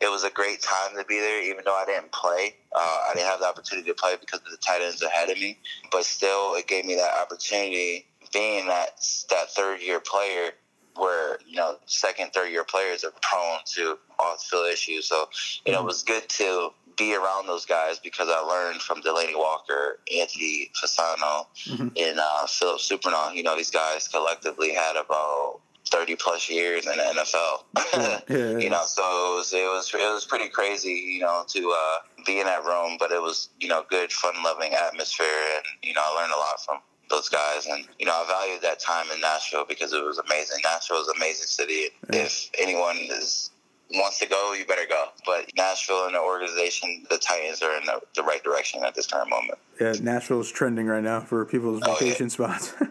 it 0.00 0.10
was 0.10 0.24
a 0.24 0.30
great 0.30 0.62
time 0.62 0.96
to 0.96 1.04
be 1.04 1.18
there, 1.18 1.42
even 1.42 1.64
though 1.64 1.74
I 1.74 1.84
didn't 1.84 2.12
play. 2.12 2.54
Uh, 2.74 2.78
I 2.78 3.12
didn't 3.14 3.28
have 3.28 3.40
the 3.40 3.46
opportunity 3.46 3.88
to 3.88 3.94
play 3.94 4.16
because 4.20 4.40
of 4.40 4.50
the 4.50 4.58
Titans 4.58 5.02
ahead 5.02 5.30
of 5.30 5.38
me. 5.38 5.58
But 5.90 6.04
still, 6.04 6.54
it 6.54 6.66
gave 6.66 6.84
me 6.84 6.94
that 6.96 7.12
opportunity. 7.20 8.06
Being 8.32 8.66
that 8.66 8.90
that 9.30 9.50
third 9.52 9.80
year 9.80 10.00
player, 10.00 10.50
where 10.98 11.38
you 11.46 11.56
know 11.56 11.76
second, 11.86 12.32
third 12.32 12.50
year 12.50 12.64
players 12.64 13.04
are 13.04 13.12
prone 13.22 13.58
to 13.76 13.98
off 14.18 14.42
field 14.44 14.68
issues. 14.72 15.08
So 15.08 15.28
you 15.66 15.72
know, 15.72 15.80
it 15.80 15.84
was 15.86 16.02
good 16.02 16.28
to 16.30 16.70
be 16.96 17.14
around 17.14 17.46
those 17.46 17.64
guys 17.64 17.98
because 18.00 18.28
I 18.28 18.40
learned 18.40 18.80
from 18.82 19.00
Delanie 19.02 19.36
Walker, 19.36 20.00
Anthony 20.14 20.70
Fasano, 20.82 21.46
Mm-hmm. 21.68 21.88
and 21.96 22.18
uh, 22.18 22.46
Phillip 22.46 22.80
Supernaw. 22.80 23.34
You 23.34 23.42
know, 23.44 23.56
these 23.56 23.70
guys 23.70 24.08
collectively 24.08 24.72
had 24.72 24.96
about 24.96 25.60
30 25.90 26.16
plus 26.16 26.50
years 26.50 26.86
in 26.86 26.96
the 26.96 27.02
NFL. 27.02 27.62
Yeah, 27.76 28.20
yeah, 28.28 28.36
yeah. 28.36 28.58
you 28.58 28.68
know, 28.70 28.82
so 28.84 29.02
it 29.02 29.36
was, 29.38 29.52
it 29.54 29.58
was 29.64 29.90
it 29.94 30.12
was 30.12 30.24
pretty 30.24 30.48
crazy, 30.48 30.92
you 30.92 31.20
know, 31.20 31.44
to 31.48 31.74
uh, 31.76 31.98
be 32.26 32.40
in 32.40 32.46
that 32.46 32.64
room, 32.64 32.96
but 32.98 33.10
it 33.12 33.22
was 33.22 33.48
you 33.60 33.68
know 33.68 33.84
good, 33.88 34.12
fun 34.12 34.34
loving 34.42 34.72
atmosphere, 34.74 35.26
and 35.56 35.64
you 35.82 35.94
know 35.94 36.02
I 36.04 36.20
learned 36.20 36.32
a 36.32 36.36
lot 36.36 36.60
from 36.64 36.78
those 37.10 37.28
guys, 37.28 37.66
and 37.66 37.86
you 37.98 38.06
know 38.06 38.12
I 38.12 38.26
valued 38.28 38.62
that 38.62 38.78
time 38.80 39.06
in 39.14 39.20
Nashville 39.20 39.64
because 39.68 39.92
it 39.92 40.04
was 40.04 40.18
amazing. 40.18 40.58
Nashville 40.64 41.00
is 41.00 41.08
an 41.08 41.14
amazing 41.16 41.46
city. 41.46 41.86
If 42.10 42.50
anyone 42.58 42.96
is 42.98 43.50
wants 43.94 44.18
to 44.18 44.26
go, 44.26 44.52
you 44.52 44.66
better 44.66 44.86
go. 44.88 45.06
But 45.24 45.50
Nashville 45.56 46.04
and 46.04 46.14
the 46.14 46.20
organization, 46.20 47.06
the 47.08 47.16
Titans 47.16 47.62
are 47.62 47.74
in 47.78 47.86
the, 47.86 48.00
the 48.14 48.22
right 48.22 48.44
direction 48.44 48.84
at 48.84 48.94
this 48.94 49.06
current 49.06 49.30
moment. 49.30 49.58
Yeah, 49.80 49.94
Nashville 50.02 50.40
is 50.40 50.50
trending 50.52 50.86
right 50.86 51.02
now 51.02 51.20
for 51.20 51.44
people's 51.46 51.80
Oh, 51.84 51.92
yeah. 51.92 51.98
vacation 51.98 52.30
spots. 52.30 52.74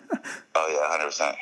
Oh 0.56 0.68
yeah, 0.70 0.90
hundred 0.90 1.06
percent. 1.06 1.36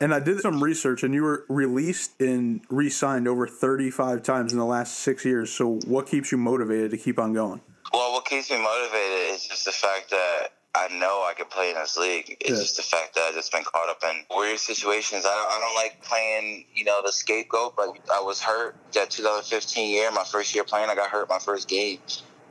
and 0.00 0.12
I 0.12 0.18
did 0.20 0.40
some 0.40 0.62
research, 0.62 1.02
and 1.04 1.14
you 1.14 1.22
were 1.22 1.44
released 1.48 2.20
and 2.20 2.60
re-signed 2.68 3.26
over 3.28 3.46
35 3.46 4.22
times 4.24 4.52
in 4.52 4.58
the 4.58 4.64
last 4.66 4.98
six 4.98 5.24
years. 5.24 5.50
So, 5.50 5.78
what 5.86 6.06
keeps 6.06 6.32
you 6.32 6.36
motivated 6.38 6.90
to 6.90 6.98
keep 6.98 7.18
on 7.18 7.32
going? 7.32 7.60
Well, 7.94 8.12
what 8.12 8.26
keeps 8.26 8.50
me 8.50 8.58
motivated 8.60 9.34
is 9.34 9.46
just 9.46 9.64
the 9.64 9.72
fact 9.72 10.10
that 10.10 10.48
I 10.76 10.88
know 10.98 11.24
I 11.26 11.32
can 11.34 11.46
play 11.46 11.70
in 11.70 11.76
this 11.76 11.96
league. 11.96 12.36
It's 12.40 12.50
Yeah. 12.50 12.56
just 12.56 12.76
the 12.76 12.82
fact 12.82 13.14
that 13.14 13.22
I've 13.22 13.34
just 13.34 13.50
been 13.50 13.64
caught 13.64 13.88
up 13.88 14.04
in 14.04 14.26
weird 14.36 14.60
situations. 14.60 15.24
I 15.24 15.34
don't, 15.34 15.50
I 15.50 15.58
don't 15.60 15.74
like 15.74 16.02
playing, 16.02 16.66
you 16.74 16.84
know, 16.84 17.00
the 17.04 17.12
scapegoat, 17.12 17.74
but 17.76 17.96
I 18.12 18.20
was 18.20 18.42
hurt 18.42 18.76
that 18.92 19.10
2015 19.10 19.88
year, 19.88 20.10
my 20.10 20.24
first 20.24 20.54
year 20.54 20.64
playing. 20.64 20.90
I 20.90 20.94
got 20.94 21.08
hurt 21.08 21.28
my 21.30 21.38
first 21.38 21.66
game. 21.66 21.98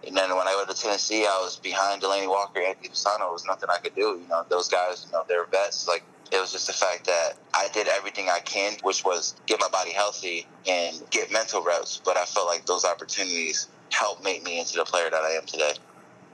And 0.08 0.18
then 0.18 0.36
when 0.36 0.48
I 0.48 0.56
went 0.56 0.70
to 0.70 0.76
Tennessee, 0.76 1.26
I 1.26 1.40
was 1.44 1.58
behind 1.58 2.02
Delanie 2.02 2.28
Walker 2.30 2.60
and 2.60 2.70
Anthony 2.70 2.90
Fasano. 2.90 3.20
There 3.20 3.32
was 3.32 3.46
nothing 3.46 3.70
I 3.70 3.78
could 3.78 3.96
do. 3.96 4.20
You 4.22 4.26
know, 4.30 4.44
those 4.50 4.68
guys, 4.70 5.06
you 5.06 5.12
know, 5.12 5.24
they're 5.28 5.46
vets. 5.46 5.88
Like, 5.88 6.04
it 6.32 6.40
was 6.42 6.52
just 6.52 6.68
the 6.68 6.74
fact 6.74 7.06
that 7.06 7.34
I 7.54 7.70
did 7.74 7.88
everything 7.88 8.30
I 8.30 8.40
can, 8.40 8.74
which 8.82 9.06
was 9.06 9.36
get 9.46 9.60
my 9.60 9.68
body 9.70 9.92
healthy 9.92 10.48
and 10.68 11.02
get 11.12 11.32
mental 11.32 11.64
reps. 11.64 12.02
But 12.04 12.18
I 12.18 12.26
felt 12.26 12.48
like 12.48 12.66
those 12.66 12.86
opportunities 12.86 13.68
helped 13.92 14.24
make 14.24 14.44
me 14.44 14.60
into 14.60 14.78
the 14.78 14.86
player 14.86 15.10
that 15.10 15.22
I 15.22 15.32
am 15.32 15.46
today. 15.46 15.74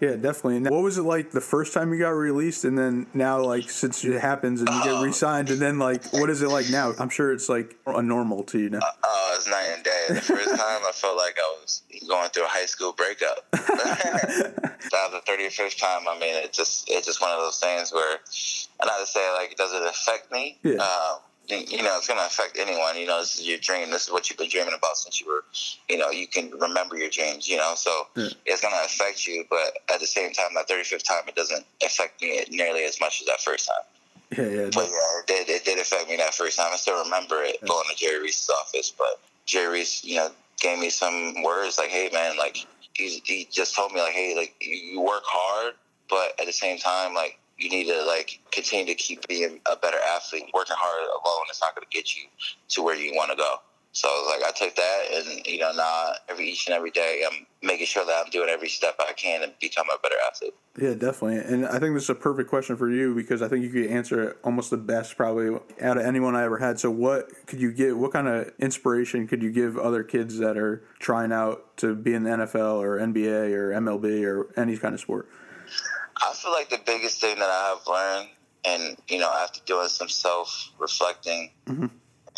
Yeah, 0.01 0.15
definitely. 0.15 0.58
And 0.58 0.70
what 0.72 0.81
was 0.81 0.98
it 0.98 1.03
like 1.03 1.29
the 1.29 1.41
first 1.41 1.74
time 1.74 1.93
you 1.93 2.00
got 2.00 2.10
released, 2.10 2.65
and 2.65 2.75
then 2.75 3.05
now, 3.13 3.43
like, 3.43 3.70
since 3.70 4.03
it 4.03 4.20
happens 4.20 4.60
and 4.62 4.70
you 4.70 4.84
get 4.84 5.00
re-signed, 5.01 5.51
and 5.51 5.62
then, 5.62 5.77
like, 5.77 6.12
what 6.12 6.31
is 6.31 6.41
it 6.41 6.50
like 6.50 6.72
now? 6.72 6.91
I'm 6.98 7.10
sure 7.10 7.31
it's 7.31 7.48
like 7.48 7.77
a 7.86 8.01
normal 8.01 8.43
to 8.46 8.60
you 8.60 8.72
now. 8.72 8.79
Oh, 9.03 9.34
it's 9.38 9.48
night 9.48 9.70
and 9.75 9.84
day. 9.84 10.05
The 10.10 10.22
first 10.22 10.50
time 10.50 10.60
I 10.60 10.91
felt 10.91 11.17
like 11.17 11.38
I 11.38 11.58
was 11.62 11.84
going 12.08 12.29
through 12.31 12.46
a 12.46 12.48
high 12.48 12.65
school 12.65 12.93
breakup. 12.93 13.46
Now 14.91 15.08
the 15.08 15.22
35th 15.25 15.77
time, 15.77 16.01
I 16.10 16.20
mean, 16.20 16.36
it 16.36 16.51
just 16.51 16.89
it's 16.89 17.05
just 17.08 17.22
one 17.22 17.31
of 17.31 17.38
those 17.38 17.60
things 17.60 17.93
where, 17.93 18.12
and 18.12 18.88
not 18.88 19.00
to 19.00 19.05
say 19.05 19.31
like, 19.34 19.55
does 19.55 19.72
it 19.72 19.84
affect 19.84 20.31
me? 20.34 20.58
Yeah. 20.63 20.79
Um, 20.79 21.20
you 21.48 21.83
know, 21.83 21.98
it's 21.98 22.07
going 22.07 22.19
to 22.19 22.25
affect 22.25 22.57
anyone. 22.57 22.98
You 22.98 23.07
know, 23.07 23.19
this 23.19 23.39
is 23.39 23.48
your 23.48 23.57
dream. 23.57 23.91
This 23.91 24.05
is 24.05 24.12
what 24.12 24.29
you've 24.29 24.38
been 24.38 24.50
dreaming 24.50 24.74
about 24.77 24.98
since 24.98 25.19
you 25.19 25.27
were, 25.27 25.43
you 25.89 25.98
know, 25.98 26.10
you 26.10 26.27
can 26.27 26.51
remember 26.51 26.98
your 26.98 27.10
dreams. 27.10 27.48
You 27.48 27.57
know, 27.57 27.74
so 27.75 28.07
hmm. 28.15 28.27
it's 28.45 28.62
going 28.62 28.74
to 28.74 28.86
affect 28.86 29.27
you. 29.27 29.45
But 29.50 29.77
at 29.93 30.00
the 30.00 30.07
same 30.07 30.31
time, 30.33 30.50
that 30.55 30.69
35th 30.69 31.03
time, 31.03 31.24
it 31.27 31.36
doesn't 31.36 31.65
affect 31.83 32.21
me 32.21 32.43
nearly 32.50 32.83
as 32.83 33.00
much 33.00 33.21
as 33.21 33.27
that 33.27 33.41
first 33.41 33.67
time. 33.67 33.83
Yeah, 34.38 34.48
yeah. 34.48 34.69
But 34.74 34.88
yeah, 34.88 35.19
it 35.19 35.27
did, 35.27 35.50
it 35.50 35.65
did 35.65 35.77
affect 35.77 36.07
me 36.07 36.15
that 36.15 36.33
first 36.33 36.57
time. 36.57 36.69
I 36.71 36.77
still 36.77 37.03
remember 37.03 37.43
it 37.43 37.57
going 37.67 37.83
to 37.89 37.95
Jerry 37.98 38.21
Reese's 38.21 38.50
office. 38.50 38.89
But 38.89 39.19
Jerry 39.45 39.74
Reese, 39.74 40.05
you 40.05 40.15
know, 40.15 40.29
gave 40.57 40.79
me 40.79 40.89
some 40.89 41.43
words 41.43 41.77
like, 41.77 41.89
"Hey, 41.89 42.10
man, 42.13 42.38
like 42.38 42.65
he, 42.93 43.21
he 43.25 43.48
just 43.51 43.75
told 43.75 43.91
me 43.91 44.01
like, 44.01 44.13
hey, 44.13 44.36
like 44.36 44.55
you 44.62 45.01
work 45.01 45.24
hard, 45.25 45.74
but 46.10 46.39
at 46.39 46.45
the 46.45 46.53
same 46.53 46.77
time, 46.77 47.13
like 47.13 47.39
you 47.62 47.70
need 47.70 47.86
to 47.86 48.03
like 48.06 48.39
continue 48.51 48.86
to 48.86 48.96
keep 48.96 49.27
being 49.27 49.60
a 49.72 49.75
better 49.75 49.98
athlete. 50.15 50.45
Working 50.54 50.76
hard 50.78 51.04
alone 51.08 51.45
is 51.52 51.60
not 51.62 51.76
going 51.76 51.86
to 51.89 51.95
get 51.95 52.15
you 52.15 52.24
to 52.69 52.84
where 52.84 52.95
you 52.95 53.13
want 53.13 53.32
to 53.32 53.38
go." 53.38 53.58
So 53.93 54.08
like 54.30 54.41
I 54.41 54.52
took 54.52 54.76
that, 54.76 55.02
and 55.13 55.45
you 55.45 55.60
know, 55.60 55.74
now 55.74 56.12
every 56.30 56.50
each 56.50 56.67
and 56.67 56.76
every 56.76 56.91
day, 56.91 57.24
I'm 57.30 57.45
making 57.62 57.88
sure 57.88 58.06
that 58.06 58.24
I'm 58.24 58.32
doing 58.32 58.47
every 58.47 58.69
step 58.69 58.95
I 59.00 59.12
can 59.12 59.41
to 59.41 59.52
become 59.60 59.86
a 59.93 60.00
better 60.02 60.15
athlete. 60.26 60.54
Yeah, 60.80 60.93
definitely. 60.93 61.39
And 61.39 61.65
I 61.65 61.78
think 61.80 61.93
this 61.95 62.04
is 62.04 62.10
a 62.10 62.15
perfect 62.15 62.50
question 62.50 62.78
for 62.78 62.89
you 62.89 63.13
because 63.13 63.41
I 63.41 63.50
think 63.50 63.63
you 63.63 63.69
could 63.69 63.88
answer 63.88 64.30
it 64.30 64.38
almost 64.45 64.69
the 64.69 64.78
best 64.78 65.17
probably 65.17 65.60
out 65.82 65.97
of 65.97 66.06
anyone 66.06 66.38
I 66.38 66.43
ever 66.43 66.58
had. 66.58 66.80
So 66.80 66.89
what 66.89 67.28
could 67.47 67.60
you 67.60 67.74
give 67.74 67.97
what 67.97 68.13
kind 68.13 68.30
of 68.30 68.54
inspiration 68.60 69.28
could 69.28 69.43
you 69.43 69.52
give 69.52 69.78
other 69.78 70.04
kids 70.04 70.38
that 70.38 70.58
are 70.58 70.84
trying 71.00 71.34
out 71.34 71.76
to 71.78 71.93
be 71.93 72.13
in 72.13 72.24
the 72.24 72.30
NFL 72.30 72.78
or 72.82 72.97
NBA 72.97 73.52
or 73.52 73.71
MLB 73.71 74.24
or 74.26 74.47
any 74.58 74.78
kind 74.78 74.93
of 74.93 75.02
sport? 75.02 75.28
I 76.21 76.34
feel 76.34 76.51
like 76.51 76.69
the 76.69 76.79
biggest 76.86 77.19
thing 77.19 77.39
that 77.39 77.49
I 77.49 77.69
have 77.69 77.88
learned, 77.88 78.29
and 78.63 78.97
you 79.07 79.19
know, 79.19 79.31
after 79.31 79.60
doing 79.65 79.88
some 79.88 80.10
self 80.10 80.71
reflecting, 80.79 81.51
mm-hmm. 81.65 81.88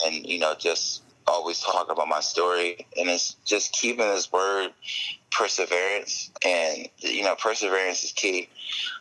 and 0.06 0.26
you 0.26 0.39
know, 0.39 0.56
just 0.58 1.04
always 1.28 1.60
talk 1.60 1.91
about 1.91 2.08
my 2.08 2.19
story, 2.19 2.88
and 2.98 3.10
it's 3.10 3.36
just 3.46 3.74
keeping 3.74 4.08
this 4.08 4.32
word 4.32 4.72
perseverance, 5.32 6.32
and 6.46 6.88
you 6.98 7.24
know, 7.24 7.36
perseverance 7.36 8.04
is 8.04 8.12
key. 8.12 8.50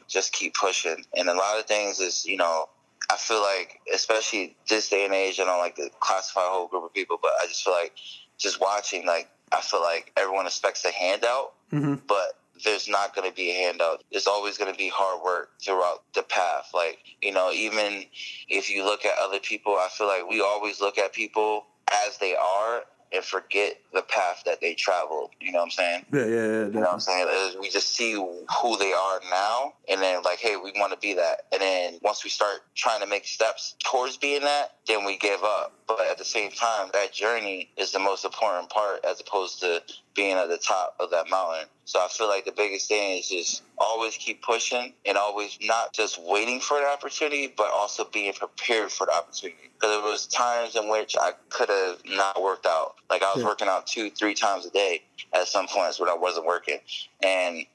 Just 0.08 0.32
keep 0.32 0.54
pushing, 0.54 1.04
and 1.16 1.28
a 1.28 1.34
lot 1.34 1.58
of 1.58 1.66
things 1.66 2.00
is 2.00 2.24
you 2.26 2.36
know. 2.36 2.68
I 3.10 3.16
feel 3.16 3.42
like, 3.42 3.80
especially 3.92 4.56
this 4.70 4.88
day 4.88 5.04
and 5.04 5.12
age, 5.12 5.38
I 5.38 5.44
don't 5.44 5.58
like 5.58 5.74
to 5.74 5.90
classify 6.00 6.40
a 6.40 6.48
whole 6.48 6.68
group 6.68 6.84
of 6.84 6.94
people, 6.94 7.18
but 7.20 7.32
I 7.42 7.46
just 7.46 7.62
feel 7.62 7.74
like 7.74 7.92
just 8.38 8.58
watching, 8.58 9.04
like, 9.04 9.28
I 9.50 9.60
feel 9.60 9.82
like 9.82 10.12
everyone 10.16 10.46
expects 10.46 10.84
a 10.86 10.92
handout, 10.92 11.52
mm-hmm. 11.70 11.96
but 12.06 12.38
there's 12.62 12.88
not 12.88 13.14
going 13.14 13.28
to 13.28 13.34
be 13.34 13.50
a 13.50 13.54
handout. 13.54 14.02
There's 14.10 14.26
always 14.26 14.58
going 14.58 14.72
to 14.72 14.78
be 14.78 14.88
hard 14.88 15.22
work 15.24 15.50
throughout 15.60 16.02
the 16.14 16.22
path. 16.22 16.70
Like, 16.74 16.98
you 17.20 17.32
know, 17.32 17.50
even 17.52 18.04
if 18.48 18.70
you 18.70 18.84
look 18.84 19.04
at 19.04 19.14
other 19.20 19.38
people, 19.38 19.74
I 19.74 19.88
feel 19.90 20.06
like 20.06 20.28
we 20.28 20.40
always 20.40 20.80
look 20.80 20.98
at 20.98 21.12
people 21.12 21.66
as 22.06 22.18
they 22.18 22.34
are 22.34 22.82
and 23.14 23.22
forget 23.22 23.74
the 23.92 24.02
path 24.02 24.42
that 24.46 24.60
they 24.60 24.74
traveled. 24.74 25.30
You 25.38 25.52
know 25.52 25.58
what 25.58 25.64
I'm 25.64 25.70
saying? 25.70 26.06
Yeah, 26.12 26.24
yeah, 26.24 26.26
yeah. 26.26 26.64
You 26.64 26.70
know 26.70 26.80
what 26.80 26.92
I'm 26.94 27.00
saying? 27.00 27.28
We 27.60 27.68
just 27.68 27.94
see 27.94 28.14
who 28.14 28.78
they 28.78 28.92
are 28.92 29.20
now, 29.30 29.74
and 29.88 30.00
then 30.00 30.22
like, 30.22 30.38
hey, 30.38 30.56
we 30.56 30.72
want 30.76 30.92
to 30.92 30.98
be 30.98 31.12
that. 31.14 31.42
And 31.52 31.60
then 31.60 31.98
once 32.02 32.24
we 32.24 32.30
start 32.30 32.60
trying 32.74 33.00
to 33.00 33.06
make 33.06 33.26
steps 33.26 33.76
towards 33.84 34.16
being 34.16 34.40
that, 34.42 34.76
then 34.86 35.04
we 35.04 35.18
give 35.18 35.42
up. 35.44 35.74
But 35.86 36.00
at 36.10 36.16
the 36.16 36.24
same 36.24 36.52
time, 36.52 36.88
that 36.94 37.12
journey 37.12 37.68
is 37.76 37.92
the 37.92 37.98
most 37.98 38.24
important 38.24 38.70
part, 38.70 39.04
as 39.04 39.20
opposed 39.20 39.60
to 39.60 39.82
being 40.14 40.36
at 40.36 40.48
the 40.48 40.58
top 40.58 40.96
of 41.00 41.10
that 41.10 41.28
mountain. 41.30 41.66
So 41.84 41.98
I 42.00 42.08
feel 42.08 42.28
like 42.28 42.44
the 42.44 42.52
biggest 42.52 42.88
thing 42.88 43.18
is 43.18 43.28
just 43.28 43.62
always 43.78 44.16
keep 44.16 44.42
pushing 44.42 44.92
and 45.04 45.18
always 45.18 45.58
not 45.62 45.92
just 45.92 46.20
waiting 46.22 46.60
for 46.60 46.78
the 46.78 46.86
opportunity, 46.86 47.52
but 47.54 47.70
also 47.72 48.04
being 48.12 48.32
prepared 48.32 48.90
for 48.92 49.06
the 49.06 49.12
opportunity. 49.12 49.70
Because 49.74 49.90
there 49.90 50.02
was 50.10 50.26
times 50.26 50.76
in 50.76 50.88
which 50.88 51.16
I 51.20 51.32
could 51.48 51.68
have 51.68 51.98
not 52.06 52.40
worked 52.42 52.66
out. 52.66 52.94
Like 53.10 53.22
I 53.22 53.32
was 53.32 53.42
Yeah. 53.42 53.48
working 53.48 53.68
out 53.68 53.86
two, 53.86 54.10
three 54.10 54.34
times 54.34 54.64
a 54.66 54.70
day 54.70 55.02
at 55.32 55.48
some 55.48 55.66
points 55.66 55.98
when 55.98 56.08
I 56.08 56.14
wasn't 56.14 56.46
working. 56.46 56.78
And 57.20 57.66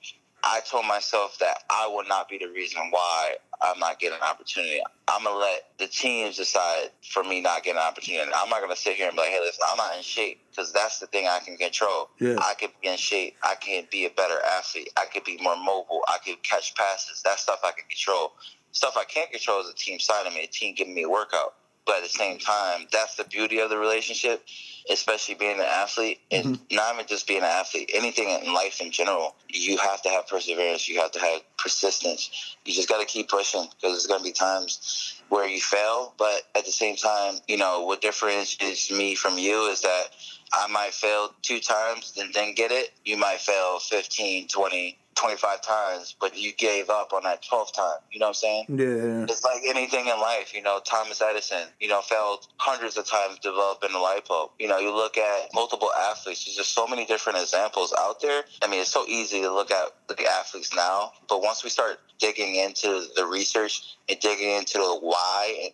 I 0.44 0.62
told 0.70 0.86
myself 0.86 1.38
that 1.40 1.64
I 1.70 1.88
will 1.88 2.06
not 2.08 2.30
be 2.30 2.38
the 2.38 2.48
reason 2.48 2.82
why 2.90 3.36
I'm 3.62 3.80
not 3.80 4.00
getting 4.00 4.18
an 4.18 4.24
opportunity. 4.24 4.82
I'm 5.08 5.24
gonna 5.24 5.36
let 5.38 5.64
the 5.78 5.88
teams 5.88 6.38
decide 6.38 6.92
for 7.02 7.24
me 7.24 7.42
not 7.42 7.64
getting 7.64 7.80
an 7.80 7.88
opportunity. 7.88 8.32
I'm 8.36 8.50
not 8.50 8.62
gonna 8.62 8.76
sit 8.76 8.96
here 8.96 9.08
and 9.08 9.16
be 9.16 9.22
like, 9.24 9.32
"Hey, 9.32 9.40
listen, 9.40 9.64
I'm 9.68 9.78
not 9.78 9.96
in 9.98 10.04
shape," 10.04 10.42
because 10.50 10.72
that's 10.72 11.00
the 11.00 11.08
thing 11.08 11.28
I 11.28 11.40
can 11.40 11.58
control. 11.58 12.10
Yeah. 12.20 12.38
I 12.40 12.54
can 12.54 12.72
be 12.82 12.88
in 12.88 12.98
shape. 12.98 13.36
I 13.44 13.56
can 13.56 13.88
be 13.92 14.06
a 14.06 14.10
better 14.12 14.40
athlete. 14.42 14.90
I 14.96 15.06
could 15.06 15.24
be 15.24 15.38
more 15.38 15.56
mobile. 15.58 16.04
I 16.08 16.20
could 16.20 16.42
catch 16.44 16.76
passes. 16.76 17.22
That 17.24 17.40
stuff 17.40 17.60
I 17.64 17.72
can 17.72 17.88
control. 17.90 18.34
Stuff 18.72 18.96
I 18.96 19.06
can't 19.06 19.32
control 19.32 19.62
is 19.62 19.70
a 19.70 19.74
team 19.74 20.00
signing 20.00 20.34
me, 20.34 20.44
a 20.44 20.48
team 20.48 20.76
giving 20.76 20.94
me 20.94 21.04
a 21.04 21.10
workout. 21.10 21.56
But 21.88 21.98
at 21.98 22.04
the 22.04 22.10
same 22.10 22.38
time, 22.38 22.86
that's 22.92 23.16
the 23.16 23.24
beauty 23.24 23.60
of 23.60 23.70
the 23.70 23.78
relationship, 23.78 24.46
especially 24.92 25.36
being 25.36 25.60
an 25.60 25.66
athlete 25.66 26.20
and 26.30 26.46
mm-hmm. 26.46 26.76
not 26.76 26.94
even 26.94 27.08
just 27.08 27.28
being 27.28 27.40
an 27.40 27.46
athlete, 27.46 27.90
anything 27.94 28.30
in 28.30 28.54
life 28.54 28.82
in 28.82 28.92
general. 28.92 29.36
You 29.48 29.78
have 29.78 30.02
to 30.04 30.10
have 30.10 30.28
perseverance. 30.28 30.90
You 30.90 31.00
have 31.00 31.12
to 31.12 31.20
have 31.20 31.42
persistence. 31.58 32.56
You 32.66 32.74
just 32.74 32.90
got 32.90 33.00
to 33.00 33.06
keep 33.06 33.30
pushing 33.30 33.64
because 33.64 33.94
there's 33.94 34.08
going 34.08 34.20
to 34.20 34.26
be 34.26 34.34
times 34.34 35.22
where 35.30 35.48
you 35.48 35.62
fail. 35.62 36.14
But 36.18 36.44
at 36.56 36.66
the 36.66 36.72
same 36.72 36.98
time, 36.98 37.36
you 37.48 37.58
know, 37.58 37.86
what 37.86 38.02
differentiates 38.02 38.92
me 38.92 39.16
from 39.16 39.38
you 39.38 39.68
is 39.68 39.82
that 39.82 40.08
I 40.54 40.68
might 40.68 40.94
fail 40.94 41.34
two 41.42 41.60
times 41.60 42.14
and 42.20 42.34
then 42.34 42.54
get 42.54 42.72
it. 42.72 42.92
You 43.06 43.18
might 43.18 43.40
fail 43.40 43.80
15, 43.80 44.50
20, 44.50 44.98
25 45.18 45.62
times, 45.62 46.16
but 46.20 46.38
you 46.38 46.54
gave 46.54 46.90
up 46.90 47.12
on 47.12 47.24
that 47.24 47.44
12th 47.44 47.74
time. 47.74 48.00
You 48.12 48.20
know 48.20 48.28
what 48.28 48.30
I'm 48.30 48.34
saying? 48.36 48.66
Yeah, 48.70 49.26
It's 49.28 49.44
like 49.44 49.62
anything 49.66 50.08
in 50.08 50.20
life, 50.20 50.54
you 50.54 50.62
know, 50.62 50.80
Thomas 50.86 51.22
Edison, 51.22 51.68
you 51.80 51.88
know, 51.88 52.02
failed 52.02 52.48
hundreds 52.58 52.98
of 52.98 53.06
times 53.06 53.40
developing 53.40 53.92
the 53.94 54.00
light 54.00 54.28
bulb. 54.28 54.52
You 54.60 54.68
know, 54.68 54.78
you 54.78 54.96
look 54.96 55.18
at 55.18 55.50
multiple 55.54 55.90
athletes, 56.10 56.46
there's 56.46 56.56
just 56.56 56.74
so 56.74 56.88
many 56.88 57.06
different 57.06 57.40
examples 57.40 57.94
out 57.98 58.22
there. 58.22 58.44
I 58.62 58.68
mean, 58.68 58.82
it's 58.82 58.92
so 58.92 59.06
easy 59.08 59.42
to 59.42 59.52
look 59.52 59.72
at 59.72 59.94
the 60.08 60.26
athletes 60.28 60.76
now, 60.76 61.14
but 61.28 61.42
once 61.42 61.64
we 61.64 61.70
start 61.70 62.00
digging 62.20 62.56
into 62.56 63.06
the 63.16 63.26
research 63.26 63.98
and 64.08 64.20
digging 64.20 64.52
into 64.52 64.78
the 64.78 65.00
why 65.02 65.72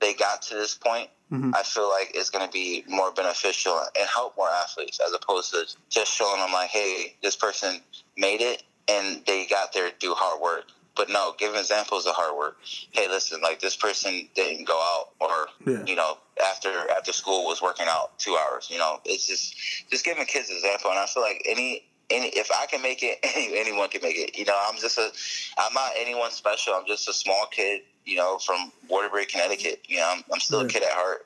they 0.00 0.12
got 0.12 0.42
to 0.42 0.54
this 0.54 0.74
point, 0.74 1.08
mm-hmm. 1.32 1.52
I 1.54 1.62
feel 1.62 1.88
like 1.88 2.12
it's 2.14 2.28
going 2.28 2.44
to 2.44 2.52
be 2.52 2.84
more 2.88 3.12
beneficial 3.12 3.78
and 3.98 4.08
help 4.12 4.36
more 4.36 4.50
athletes 4.50 5.00
as 5.04 5.12
opposed 5.12 5.52
to 5.52 5.64
just 5.88 6.12
showing 6.12 6.40
them 6.40 6.52
like, 6.52 6.70
hey, 6.70 7.16
this 7.22 7.36
person 7.36 7.80
made 8.16 8.40
it 8.40 8.62
and 8.88 9.22
they 9.26 9.46
got 9.46 9.72
there 9.72 9.90
through 10.00 10.14
hard 10.14 10.40
work. 10.40 10.64
But 10.94 11.08
no, 11.08 11.34
give 11.38 11.54
examples 11.54 12.04
of 12.06 12.14
hard 12.14 12.36
work. 12.36 12.58
Hey, 12.90 13.08
listen, 13.08 13.40
like 13.40 13.60
this 13.60 13.76
person 13.76 14.28
didn't 14.34 14.66
go 14.66 14.78
out 14.78 15.08
or 15.20 15.48
Yeah. 15.66 15.84
you 15.86 15.94
know 15.96 16.18
after 16.44 16.68
after 16.90 17.12
school 17.12 17.44
was 17.46 17.62
working 17.62 17.86
out 17.88 18.18
two 18.18 18.36
hours. 18.36 18.68
You 18.70 18.78
know, 18.78 19.00
it's 19.06 19.26
just 19.26 19.54
just 19.90 20.04
giving 20.04 20.26
kids 20.26 20.50
an 20.50 20.56
example. 20.56 20.90
And 20.90 20.98
I 20.98 21.06
feel 21.06 21.22
like 21.22 21.42
any 21.46 21.84
any 22.10 22.28
if 22.28 22.50
I 22.52 22.66
can 22.66 22.82
make 22.82 23.02
it, 23.02 23.18
any, 23.22 23.58
anyone 23.58 23.88
can 23.88 24.02
make 24.02 24.16
it. 24.18 24.36
You 24.36 24.44
know, 24.44 24.58
I'm 24.68 24.78
just 24.78 24.98
a 24.98 25.10
I'm 25.56 25.72
not 25.72 25.92
anyone 25.96 26.30
special. 26.30 26.74
I'm 26.74 26.86
just 26.86 27.08
a 27.08 27.14
small 27.14 27.46
kid. 27.50 27.80
You 28.04 28.16
know, 28.16 28.36
from 28.38 28.70
Waterbury, 28.88 29.24
Connecticut. 29.26 29.80
You 29.88 29.98
know, 29.98 30.12
I'm, 30.14 30.24
I'm 30.30 30.40
still 30.40 30.60
a 30.60 30.68
kid 30.68 30.82
at 30.82 30.90
heart. 30.90 31.24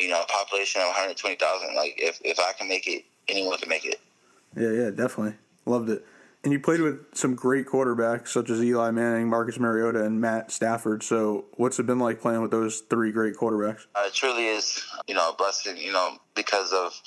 You 0.00 0.08
know, 0.08 0.24
population 0.28 0.80
of 0.80 0.88
120,000. 0.88 1.76
Like 1.76 1.94
if 1.98 2.20
if 2.24 2.40
I 2.40 2.52
can 2.54 2.66
make 2.68 2.88
it, 2.88 3.04
anyone 3.28 3.58
can 3.58 3.68
make 3.68 3.84
it. 3.84 4.00
Yeah, 4.56 4.70
yeah, 4.70 4.90
definitely. 4.90 5.34
Loved 5.66 5.90
it. 5.90 6.04
And 6.44 6.52
you 6.52 6.60
played 6.60 6.82
with 6.82 7.06
some 7.14 7.34
great 7.34 7.66
quarterbacks 7.66 8.28
such 8.28 8.50
as 8.50 8.62
Eli 8.62 8.90
Manning, 8.90 9.30
Marcus 9.30 9.58
Mariota, 9.58 10.04
and 10.04 10.20
Matt 10.20 10.52
Stafford. 10.52 11.02
So, 11.02 11.46
what's 11.54 11.78
it 11.78 11.86
been 11.86 11.98
like 11.98 12.20
playing 12.20 12.42
with 12.42 12.50
those 12.50 12.80
three 12.80 13.12
great 13.12 13.34
quarterbacks? 13.34 13.86
Uh, 13.94 14.04
it 14.06 14.12
truly 14.12 14.48
is, 14.48 14.84
you 15.08 15.14
know, 15.14 15.30
a 15.30 15.34
blessing, 15.34 15.78
you 15.78 15.90
know, 15.90 16.18
because 16.34 16.70
of 16.74 17.00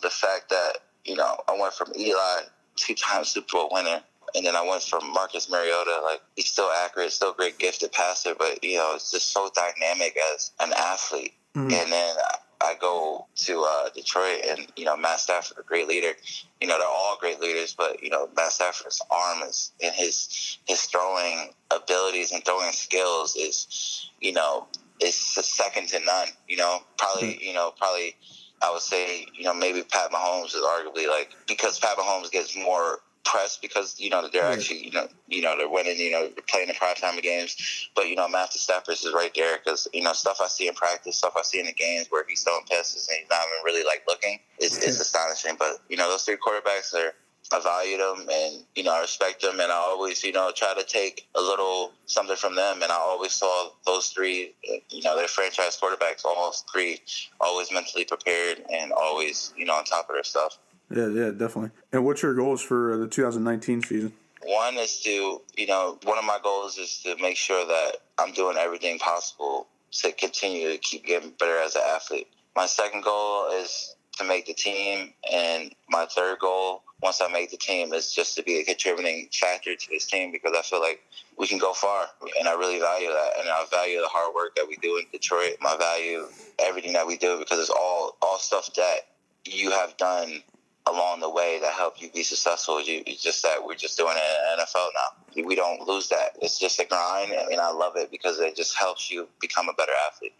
the 0.00 0.08
fact 0.08 0.48
that, 0.48 0.78
you 1.04 1.16
know, 1.16 1.36
I 1.46 1.58
went 1.60 1.74
from 1.74 1.92
Eli, 1.98 2.40
two 2.76 2.94
time 2.94 3.24
Super 3.24 3.52
Bowl 3.52 3.68
winner, 3.70 4.00
and 4.34 4.46
then 4.46 4.56
I 4.56 4.66
went 4.66 4.82
from 4.82 5.12
Marcus 5.12 5.50
Mariota. 5.50 6.00
Like, 6.02 6.22
he's 6.34 6.46
still 6.46 6.70
accurate, 6.84 7.12
still 7.12 7.34
great 7.34 7.58
gifted 7.58 7.92
passer, 7.92 8.34
but, 8.38 8.64
you 8.64 8.76
know, 8.76 8.92
it's 8.94 9.10
just 9.10 9.32
so 9.32 9.50
dynamic 9.54 10.16
as 10.34 10.52
an 10.60 10.72
athlete. 10.72 11.34
And 11.54 11.92
then 11.92 12.16
I- 12.60 12.74
go 12.80 13.26
to 13.34 13.64
uh, 13.68 13.88
Detroit, 13.90 14.44
and, 14.48 14.66
you 14.76 14.84
know, 14.84 14.96
Matt 14.96 15.20
Stafford, 15.20 15.58
a 15.58 15.62
great 15.62 15.88
leader. 15.88 16.12
You 16.60 16.68
know, 16.68 16.78
they're 16.78 16.86
all 16.86 17.16
great 17.18 17.40
leaders, 17.40 17.74
but, 17.76 18.02
you 18.02 18.10
know, 18.10 18.28
Matt 18.36 18.52
Stafford's 18.52 19.00
arm 19.10 19.42
is, 19.42 19.72
and 19.82 19.94
his, 19.94 20.58
his 20.66 20.82
throwing 20.82 21.50
abilities 21.70 22.30
and 22.32 22.44
throwing 22.44 22.72
skills 22.72 23.34
is, 23.36 24.10
you 24.20 24.32
know, 24.32 24.68
it's 25.00 25.36
a 25.36 25.42
second 25.42 25.88
to 25.88 26.00
none. 26.00 26.28
You 26.48 26.56
know, 26.56 26.80
probably 26.96 27.38
you 27.44 27.54
know 27.54 27.72
probably 27.76 28.16
I 28.62 28.70
would 28.70 28.82
say 28.82 29.26
you 29.34 29.44
know 29.44 29.54
maybe 29.54 29.82
Pat 29.82 30.10
Mahomes 30.10 30.54
is 30.54 30.62
arguably 30.62 31.08
like 31.08 31.34
because 31.46 31.78
Pat 31.78 31.96
Mahomes 31.96 32.30
gets 32.30 32.56
more 32.56 33.00
press 33.30 33.58
because 33.60 33.94
you 33.98 34.10
know 34.10 34.28
they're 34.32 34.42
Right. 34.42 34.58
actually 34.58 34.84
you 34.86 34.92
know 34.92 35.06
you 35.28 35.42
know 35.42 35.56
they're 35.56 35.68
winning 35.68 35.98
you 35.98 36.10
know 36.10 36.22
they're 36.28 36.44
playing 36.48 36.68
in 36.68 36.74
prime 36.74 36.94
time 36.96 37.18
games, 37.20 37.56
but 37.94 38.08
you 38.08 38.16
know 38.16 38.28
Matthew 38.28 38.60
Stafford 38.60 38.94
is 38.94 39.12
right 39.14 39.32
there 39.34 39.58
because 39.58 39.86
you 39.92 40.02
know 40.02 40.12
stuff 40.12 40.38
I 40.42 40.48
see 40.48 40.68
in 40.68 40.74
practice, 40.74 41.16
stuff 41.18 41.34
I 41.36 41.42
see 41.42 41.60
in 41.60 41.66
the 41.66 41.72
games 41.72 42.06
where 42.10 42.24
he's 42.28 42.42
throwing 42.42 42.64
passes 42.70 43.08
and 43.08 43.18
he's 43.20 43.28
not 43.30 43.40
even 43.46 43.64
really 43.64 43.84
like 43.84 44.02
looking 44.08 44.38
is 44.60 44.78
is 44.78 44.98
astonishing. 45.00 45.56
But 45.58 45.80
you 45.88 45.96
know 45.96 46.08
those 46.08 46.24
three 46.24 46.36
quarterbacks 46.36 46.94
are. 46.94 47.12
I 47.50 47.60
value 47.60 47.96
them 47.96 48.28
and, 48.30 48.62
you 48.74 48.82
know, 48.82 48.92
I 48.92 49.00
respect 49.00 49.40
them 49.40 49.58
and 49.58 49.72
I 49.72 49.76
always, 49.76 50.22
you 50.22 50.32
know, 50.32 50.50
try 50.54 50.74
to 50.74 50.84
take 50.84 51.26
a 51.34 51.40
little 51.40 51.92
something 52.04 52.36
from 52.36 52.54
them. 52.56 52.82
And 52.82 52.92
I 52.92 52.96
always 52.96 53.32
saw 53.32 53.70
those 53.86 54.08
three, 54.08 54.54
uh, 54.70 54.76
you 54.90 55.02
know, 55.02 55.16
they're 55.16 55.28
franchise 55.28 55.78
quarterbacks, 55.82 56.26
all 56.26 56.52
three, 56.70 57.00
always 57.40 57.72
mentally 57.72 58.04
prepared 58.04 58.62
and 58.70 58.92
always, 58.92 59.54
you 59.56 59.64
know, 59.64 59.72
on 59.74 59.84
top 59.84 60.10
of 60.10 60.16
their 60.16 60.24
stuff. 60.24 60.58
Yeah, 60.90 61.08
yeah, 61.08 61.30
definitely. 61.30 61.70
And 61.92 62.04
what's 62.04 62.22
your 62.22 62.34
goals 62.34 62.62
for 62.62 62.96
the 62.96 63.06
2019 63.06 63.82
season? 63.82 64.12
One 64.42 64.76
is 64.76 65.00
to, 65.00 65.42
you 65.56 65.66
know, 65.66 65.98
one 66.04 66.18
of 66.18 66.24
my 66.24 66.38
goals 66.42 66.78
is 66.78 67.00
to 67.04 67.16
make 67.20 67.36
sure 67.36 67.66
that 67.66 67.96
I'm 68.18 68.32
doing 68.32 68.56
everything 68.56 68.98
possible 68.98 69.66
to 69.92 70.12
continue 70.12 70.72
to 70.72 70.78
keep 70.78 71.04
getting 71.04 71.30
better 71.38 71.58
as 71.58 71.74
an 71.74 71.82
athlete. 71.86 72.28
My 72.56 72.66
second 72.66 73.04
goal 73.04 73.50
is 73.60 73.94
to 74.16 74.24
make 74.24 74.46
the 74.46 74.54
team, 74.54 75.12
and 75.32 75.72
my 75.88 76.06
third 76.06 76.38
goal, 76.40 76.82
once 77.02 77.20
I 77.20 77.28
make 77.28 77.50
the 77.50 77.56
team, 77.56 77.92
is 77.92 78.12
just 78.12 78.36
to 78.36 78.42
be 78.42 78.58
a 78.58 78.64
contributing 78.64 79.28
factor 79.32 79.76
to 79.76 79.88
this 79.90 80.06
team 80.06 80.32
because 80.32 80.54
I 80.58 80.62
feel 80.62 80.80
like 80.80 81.00
we 81.36 81.46
can 81.46 81.58
go 81.58 81.72
far, 81.72 82.06
and 82.38 82.48
I 82.48 82.54
really 82.54 82.80
value 82.80 83.08
that, 83.08 83.30
and 83.38 83.48
I 83.48 83.64
value 83.70 84.00
the 84.00 84.08
hard 84.08 84.34
work 84.34 84.56
that 84.56 84.66
we 84.66 84.76
do 84.76 84.96
in 84.96 85.04
Detroit. 85.12 85.56
I 85.64 85.76
value 85.76 86.26
everything 86.58 86.94
that 86.94 87.06
we 87.06 87.16
do 87.16 87.38
because 87.38 87.60
it's 87.60 87.70
all 87.70 88.16
all 88.20 88.38
stuff 88.38 88.74
that 88.74 89.06
you 89.44 89.70
have 89.70 89.96
done 89.96 90.42
along 90.88 91.20
the 91.20 91.30
way 91.30 91.58
that 91.60 91.72
help 91.72 92.00
you 92.00 92.10
be 92.10 92.22
successful. 92.22 92.80
You, 92.82 93.02
it's 93.06 93.22
just 93.22 93.42
that 93.42 93.64
we're 93.64 93.74
just 93.74 93.96
doing 93.96 94.14
it 94.16 94.58
in 94.60 94.64
NFL 94.64 94.88
now. 94.94 95.46
We 95.46 95.54
don't 95.54 95.86
lose 95.86 96.08
that. 96.08 96.36
It's 96.40 96.58
just 96.58 96.80
a 96.80 96.84
grind, 96.84 97.32
I 97.32 97.36
and 97.36 97.48
mean, 97.48 97.60
I 97.60 97.70
love 97.70 97.94
it 97.96 98.10
because 98.10 98.38
it 98.40 98.56
just 98.56 98.76
helps 98.76 99.10
you 99.10 99.28
become 99.40 99.68
a 99.68 99.72
better 99.74 99.92
athlete. 100.06 100.32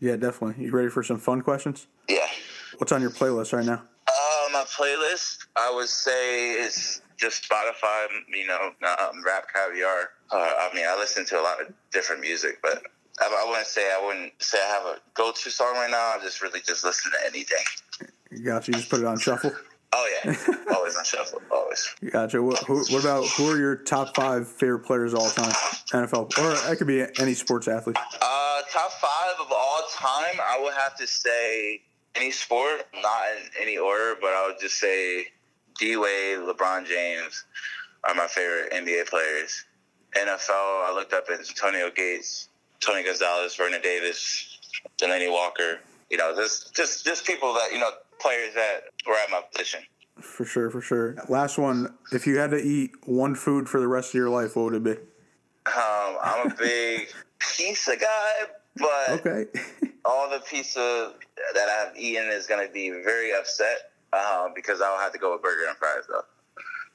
Yeah, 0.00 0.16
definitely. 0.16 0.64
You 0.64 0.70
ready 0.72 0.88
for 0.88 1.02
some 1.02 1.18
fun 1.18 1.42
questions? 1.42 1.86
Yeah. 2.08 2.26
What's 2.78 2.92
on 2.92 3.00
your 3.00 3.10
playlist 3.10 3.52
right 3.52 3.64
now? 3.64 3.82
Uh, 4.06 4.48
my 4.52 4.64
playlist, 4.64 5.46
I 5.56 5.72
would 5.74 5.88
say, 5.88 6.52
is 6.52 7.00
just 7.16 7.48
Spotify. 7.48 8.06
You 8.28 8.46
know, 8.46 8.72
um, 8.82 9.24
rap 9.24 9.46
caviar. 9.52 10.10
Uh, 10.30 10.36
I 10.36 10.70
mean, 10.74 10.84
I 10.86 10.96
listen 10.98 11.24
to 11.26 11.40
a 11.40 11.42
lot 11.42 11.60
of 11.60 11.72
different 11.92 12.20
music, 12.20 12.58
but 12.62 12.82
I, 13.20 13.24
I 13.26 13.48
wouldn't 13.48 13.66
say 13.66 13.82
I 13.82 14.04
wouldn't 14.06 14.32
say 14.42 14.58
I 14.58 14.72
have 14.74 14.84
a 14.84 14.98
go-to 15.14 15.50
song 15.50 15.74
right 15.74 15.90
now. 15.90 16.14
I 16.16 16.18
just 16.22 16.42
really 16.42 16.60
just 16.60 16.84
listen 16.84 17.10
to 17.12 17.18
anything. 17.26 17.64
Gotcha. 18.44 18.72
You 18.72 18.78
just 18.78 18.90
put 18.90 19.00
it 19.00 19.06
on 19.06 19.18
shuffle. 19.18 19.52
Oh 19.92 20.20
yeah, 20.24 20.34
always 20.74 20.96
on 20.96 21.04
shuffle, 21.04 21.40
always. 21.50 21.94
Gotcha. 22.10 22.42
What, 22.42 22.58
who, 22.64 22.78
what 22.90 23.00
about 23.00 23.26
who 23.28 23.50
are 23.50 23.56
your 23.56 23.76
top 23.76 24.14
five 24.14 24.48
favorite 24.48 24.80
players 24.80 25.12
of 25.12 25.20
all 25.20 25.30
time? 25.30 25.52
NFL, 25.92 26.36
or 26.38 26.72
it 26.72 26.76
could 26.76 26.86
be 26.86 27.04
any 27.18 27.34
sports 27.34 27.68
athlete. 27.68 27.96
Uh, 28.20 28.62
top 28.72 28.92
five 28.92 29.34
of 29.40 29.52
all 29.52 29.82
time, 29.94 30.40
I 30.42 30.60
would 30.62 30.74
have 30.74 30.96
to 30.96 31.06
say 31.06 31.82
any 32.16 32.30
sport, 32.30 32.86
not 32.94 33.22
in 33.36 33.62
any 33.62 33.78
order, 33.78 34.16
but 34.20 34.28
I 34.28 34.46
would 34.46 34.60
just 34.60 34.76
say 34.76 35.26
D 35.78 35.96
Wade, 35.96 36.38
LeBron 36.38 36.86
James 36.86 37.44
are 38.04 38.14
my 38.14 38.26
favorite 38.26 38.72
NBA 38.72 39.08
players. 39.08 39.64
NFL, 40.16 40.88
I 40.88 40.92
looked 40.94 41.12
up 41.12 41.26
Antonio 41.30 41.90
Gates, 41.90 42.48
Tony 42.80 43.04
Gonzalez, 43.04 43.54
Vernon 43.54 43.80
Davis, 43.82 44.58
Delanie 44.98 45.30
Walker. 45.30 45.80
You 46.10 46.16
know, 46.16 46.34
just 46.34 46.74
just 46.74 47.04
just 47.04 47.26
people 47.26 47.52
that 47.54 47.72
you 47.72 47.78
know, 47.80 47.90
players 48.26 48.54
that 48.54 48.80
were 49.06 49.14
at 49.14 49.30
my 49.30 49.40
position. 49.52 49.80
For 50.20 50.44
sure, 50.44 50.70
for 50.70 50.80
sure. 50.80 51.14
Last 51.28 51.58
one. 51.58 51.94
If 52.12 52.26
you 52.26 52.38
had 52.38 52.50
to 52.50 52.56
eat 52.56 52.90
one 53.04 53.34
food 53.34 53.68
for 53.68 53.78
the 53.78 53.86
rest 53.86 54.10
of 54.10 54.14
your 54.14 54.30
life, 54.30 54.56
what 54.56 54.64
would 54.64 54.74
it 54.74 54.82
be? 54.82 54.92
Um, 54.92 56.16
I'm 56.22 56.50
a 56.50 56.54
big 56.58 57.08
pizza 57.38 57.96
guy, 57.96 58.32
but 58.76 59.26
Okay. 59.26 59.46
all 60.04 60.28
the 60.30 60.40
pizza 60.40 61.12
that 61.54 61.68
I've 61.68 61.96
eaten 61.96 62.28
is 62.28 62.46
going 62.46 62.66
to 62.66 62.72
be 62.72 62.90
very 62.90 63.32
upset 63.32 63.92
uh, 64.12 64.48
because 64.54 64.80
I'll 64.80 64.98
have 64.98 65.12
to 65.12 65.18
go 65.18 65.32
with 65.32 65.42
burger 65.42 65.68
and 65.68 65.76
fries 65.76 66.04
though. 66.08 66.22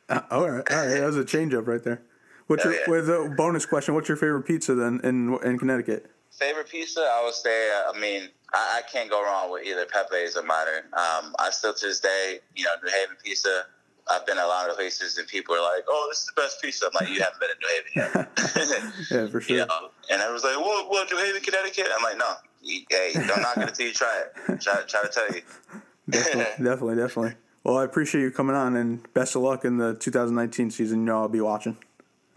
Uh, 0.09 0.21
all 0.31 0.49
right, 0.49 0.71
all 0.71 0.77
right. 0.77 0.99
That 0.99 1.05
was 1.05 1.17
a 1.17 1.23
change 1.23 1.53
up 1.53 1.67
right 1.67 1.83
there. 1.83 2.01
What's 2.47 2.65
your 2.65 2.73
yeah. 2.73 2.89
with 2.89 3.09
a 3.09 3.33
bonus 3.37 3.65
question? 3.65 3.93
What's 3.93 4.09
your 4.09 4.17
favorite 4.17 4.43
pizza 4.43 4.75
then 4.75 4.99
in 5.03 5.37
in 5.43 5.57
Connecticut? 5.57 6.11
Favorite 6.31 6.69
pizza, 6.69 7.01
I 7.01 7.23
would 7.23 7.33
say. 7.33 7.71
I 7.71 7.97
mean, 7.99 8.29
I, 8.53 8.79
I 8.79 8.91
can't 8.91 9.09
go 9.09 9.23
wrong 9.23 9.51
with 9.51 9.65
either 9.65 9.85
Pepe's 9.85 10.35
or 10.35 10.43
Modern. 10.43 10.83
Um, 10.93 11.35
I 11.39 11.49
still 11.51 11.73
to 11.73 11.85
this 11.85 11.99
day, 11.99 12.39
you 12.55 12.65
know, 12.65 12.71
New 12.83 12.91
Haven 12.91 13.15
pizza. 13.23 13.65
I've 14.09 14.25
been 14.25 14.39
a 14.39 14.47
lot 14.47 14.69
of 14.69 14.75
places 14.75 15.17
and 15.17 15.27
people 15.27 15.55
are 15.55 15.61
like, 15.61 15.85
"Oh, 15.87 16.07
this 16.09 16.21
is 16.21 16.25
the 16.25 16.41
best 16.41 16.61
pizza." 16.61 16.87
I'm 16.87 16.91
like, 16.99 17.09
"You 17.09 17.21
haven't 17.21 17.39
been 17.39 17.49
in 17.51 17.57
New 17.61 17.69
Haven 17.75 18.27
yet." 18.75 18.91
Yeah, 19.11 19.27
for 19.27 19.41
sure. 19.41 19.57
You 19.57 19.65
know, 19.65 19.89
and 20.09 20.21
I 20.21 20.31
was 20.31 20.43
like, 20.43 20.57
"What? 20.57 20.89
What? 20.89 21.09
New 21.11 21.17
Haven, 21.17 21.41
Connecticut?" 21.41 21.87
I'm 21.95 22.03
like, 22.03 22.17
"No, 22.17 22.33
hey, 22.61 23.11
don't 23.13 23.41
knock 23.41 23.57
it 23.57 23.69
until 23.69 23.87
you 23.87 23.93
try 23.93 24.23
it. 24.23 24.61
Try, 24.61 24.81
try 24.87 25.01
to 25.03 25.09
tell 25.09 25.27
you." 25.29 25.41
Definitely, 26.09 26.65
definitely, 26.65 26.95
definitely. 26.95 27.35
Well, 27.63 27.77
I 27.77 27.85
appreciate 27.85 28.21
you 28.21 28.31
coming 28.31 28.55
on, 28.55 28.75
and 28.75 29.13
best 29.13 29.35
of 29.35 29.43
luck 29.43 29.63
in 29.63 29.77
the 29.77 29.93
2019 29.93 30.71
season. 30.71 31.01
You 31.01 31.05
know, 31.05 31.21
I'll 31.21 31.29
be 31.29 31.39
watching. 31.39 31.77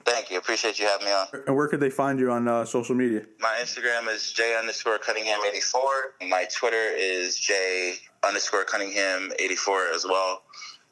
Thank 0.05 0.31
you. 0.31 0.39
Appreciate 0.39 0.79
you 0.79 0.87
having 0.87 1.07
me 1.07 1.13
on. 1.13 1.27
And 1.47 1.57
where 1.57 1.67
could 1.69 1.81
they 1.81 1.91
find 1.91 2.19
you 2.19 2.31
on 2.31 2.47
uh, 2.47 2.65
social 2.65 2.95
media? 2.95 3.23
My 3.41 3.59
Instagram 3.61 4.13
is 4.13 4.33
J 4.33 4.57
underscore 4.59 4.99
Cunningham 4.99 5.41
84. 5.49 5.81
My 6.29 6.47
Twitter 6.55 6.91
is 6.97 7.39
J 7.39 7.95
underscore 8.27 8.65
Cunningham 8.65 9.33
84 9.39 9.89
as 9.95 10.05
well. 10.05 10.43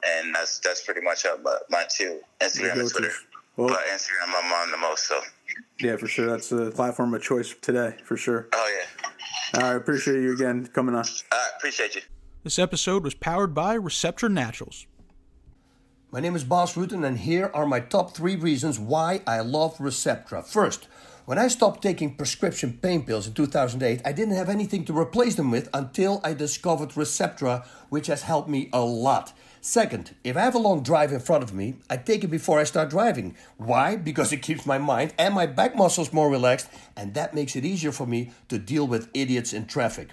And 0.04 0.34
that's 0.34 0.58
that's 0.60 0.82
pretty 0.84 1.02
much 1.02 1.26
up. 1.26 1.42
But 1.44 1.64
my 1.70 1.84
two 1.88 2.20
Instagram 2.40 2.80
and 2.80 2.90
Twitter. 2.90 3.12
Well, 3.56 3.68
but 3.68 3.80
Instagram 3.92 4.32
I'm 4.34 4.52
on 4.52 4.70
the 4.70 4.78
most. 4.78 5.06
So 5.06 5.20
yeah, 5.78 5.96
for 5.96 6.06
sure. 6.08 6.26
That's 6.26 6.48
the 6.48 6.70
platform 6.70 7.12
of 7.14 7.22
choice 7.22 7.54
today, 7.60 7.96
for 8.04 8.16
sure. 8.16 8.48
oh 8.52 8.80
yeah. 9.54 9.64
I 9.64 9.74
appreciate 9.74 10.22
you 10.22 10.32
again 10.32 10.66
coming 10.68 10.94
on. 10.94 11.04
All 11.04 11.38
right, 11.38 11.50
appreciate 11.58 11.94
you. 11.94 12.00
This 12.44 12.58
episode 12.58 13.04
was 13.04 13.14
powered 13.14 13.54
by 13.54 13.76
Receptra 13.76 14.32
Naturals. 14.32 14.86
My 16.14 16.20
name 16.20 16.36
is 16.36 16.44
Bas 16.44 16.74
Rutten, 16.74 17.06
and 17.06 17.16
here 17.16 17.50
are 17.54 17.64
my 17.64 17.80
top 17.80 18.14
three 18.14 18.36
reasons 18.36 18.78
why 18.78 19.22
I 19.26 19.40
love 19.40 19.78
Receptra. 19.78 20.46
First, 20.46 20.86
when 21.24 21.38
I 21.38 21.48
stopped 21.48 21.80
taking 21.80 22.16
prescription 22.16 22.78
pain 22.82 23.06
pills 23.06 23.26
in 23.26 23.32
2008, 23.32 24.02
I 24.04 24.12
didn't 24.12 24.34
have 24.36 24.50
anything 24.50 24.84
to 24.84 24.98
replace 24.98 25.36
them 25.36 25.50
with 25.50 25.70
until 25.72 26.20
I 26.22 26.34
discovered 26.34 26.90
Receptra, 26.90 27.64
which 27.88 28.08
has 28.08 28.24
helped 28.24 28.50
me 28.50 28.68
a 28.74 28.82
lot. 28.82 29.32
Second, 29.62 30.14
if 30.22 30.36
I 30.36 30.40
have 30.42 30.54
a 30.54 30.58
long 30.58 30.82
drive 30.82 31.12
in 31.12 31.20
front 31.20 31.44
of 31.44 31.54
me, 31.54 31.76
I 31.88 31.96
take 31.96 32.22
it 32.24 32.28
before 32.28 32.58
I 32.58 32.64
start 32.64 32.90
driving. 32.90 33.34
Why? 33.56 33.96
Because 33.96 34.34
it 34.34 34.42
keeps 34.42 34.66
my 34.66 34.76
mind 34.76 35.14
and 35.18 35.32
my 35.32 35.46
back 35.46 35.74
muscles 35.74 36.12
more 36.12 36.28
relaxed, 36.28 36.68
and 36.94 37.14
that 37.14 37.32
makes 37.32 37.56
it 37.56 37.64
easier 37.64 37.90
for 37.90 38.06
me 38.06 38.32
to 38.50 38.58
deal 38.58 38.86
with 38.86 39.08
idiots 39.14 39.54
in 39.54 39.64
traffic. 39.64 40.10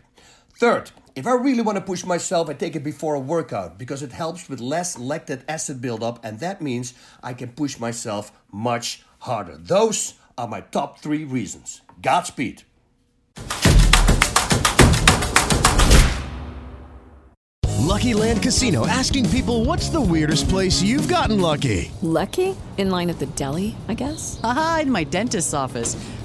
Third, 0.57 0.91
if 1.19 1.27
I 1.27 1.33
really 1.33 1.61
want 1.61 1.77
to 1.77 1.83
push 1.83 2.05
myself, 2.05 2.49
I 2.49 2.53
take 2.53 2.77
it 2.77 2.83
before 2.83 3.13
a 3.13 3.19
workout 3.19 3.77
because 3.77 4.01
it 4.01 4.13
helps 4.13 4.47
with 4.47 4.61
less 4.61 4.97
lactic 4.97 5.41
acid 5.49 5.81
buildup, 5.81 6.23
and 6.23 6.39
that 6.39 6.61
means 6.61 6.93
I 7.21 7.33
can 7.33 7.49
push 7.49 7.77
myself 7.77 8.31
much 8.53 9.03
harder. 9.19 9.57
Those 9.57 10.13
are 10.37 10.47
my 10.47 10.61
top 10.61 10.99
three 10.99 11.25
reasons. 11.25 11.81
Godspeed. 12.01 12.63
Lucky 17.79 18.13
Land 18.13 18.41
Casino 18.41 18.87
asking 18.87 19.29
people 19.29 19.65
what's 19.65 19.89
the 19.89 19.99
weirdest 19.99 20.47
place 20.47 20.81
you've 20.81 21.09
gotten 21.09 21.41
lucky? 21.41 21.91
Lucky? 22.01 22.55
In 22.77 22.91
line 22.91 23.09
at 23.09 23.19
the 23.19 23.25
deli, 23.25 23.75
I 23.89 23.93
guess? 23.93 24.39
Aha, 24.41 24.79
in 24.83 24.91
my 24.91 25.03
dentist's 25.03 25.53
office. 25.53 25.97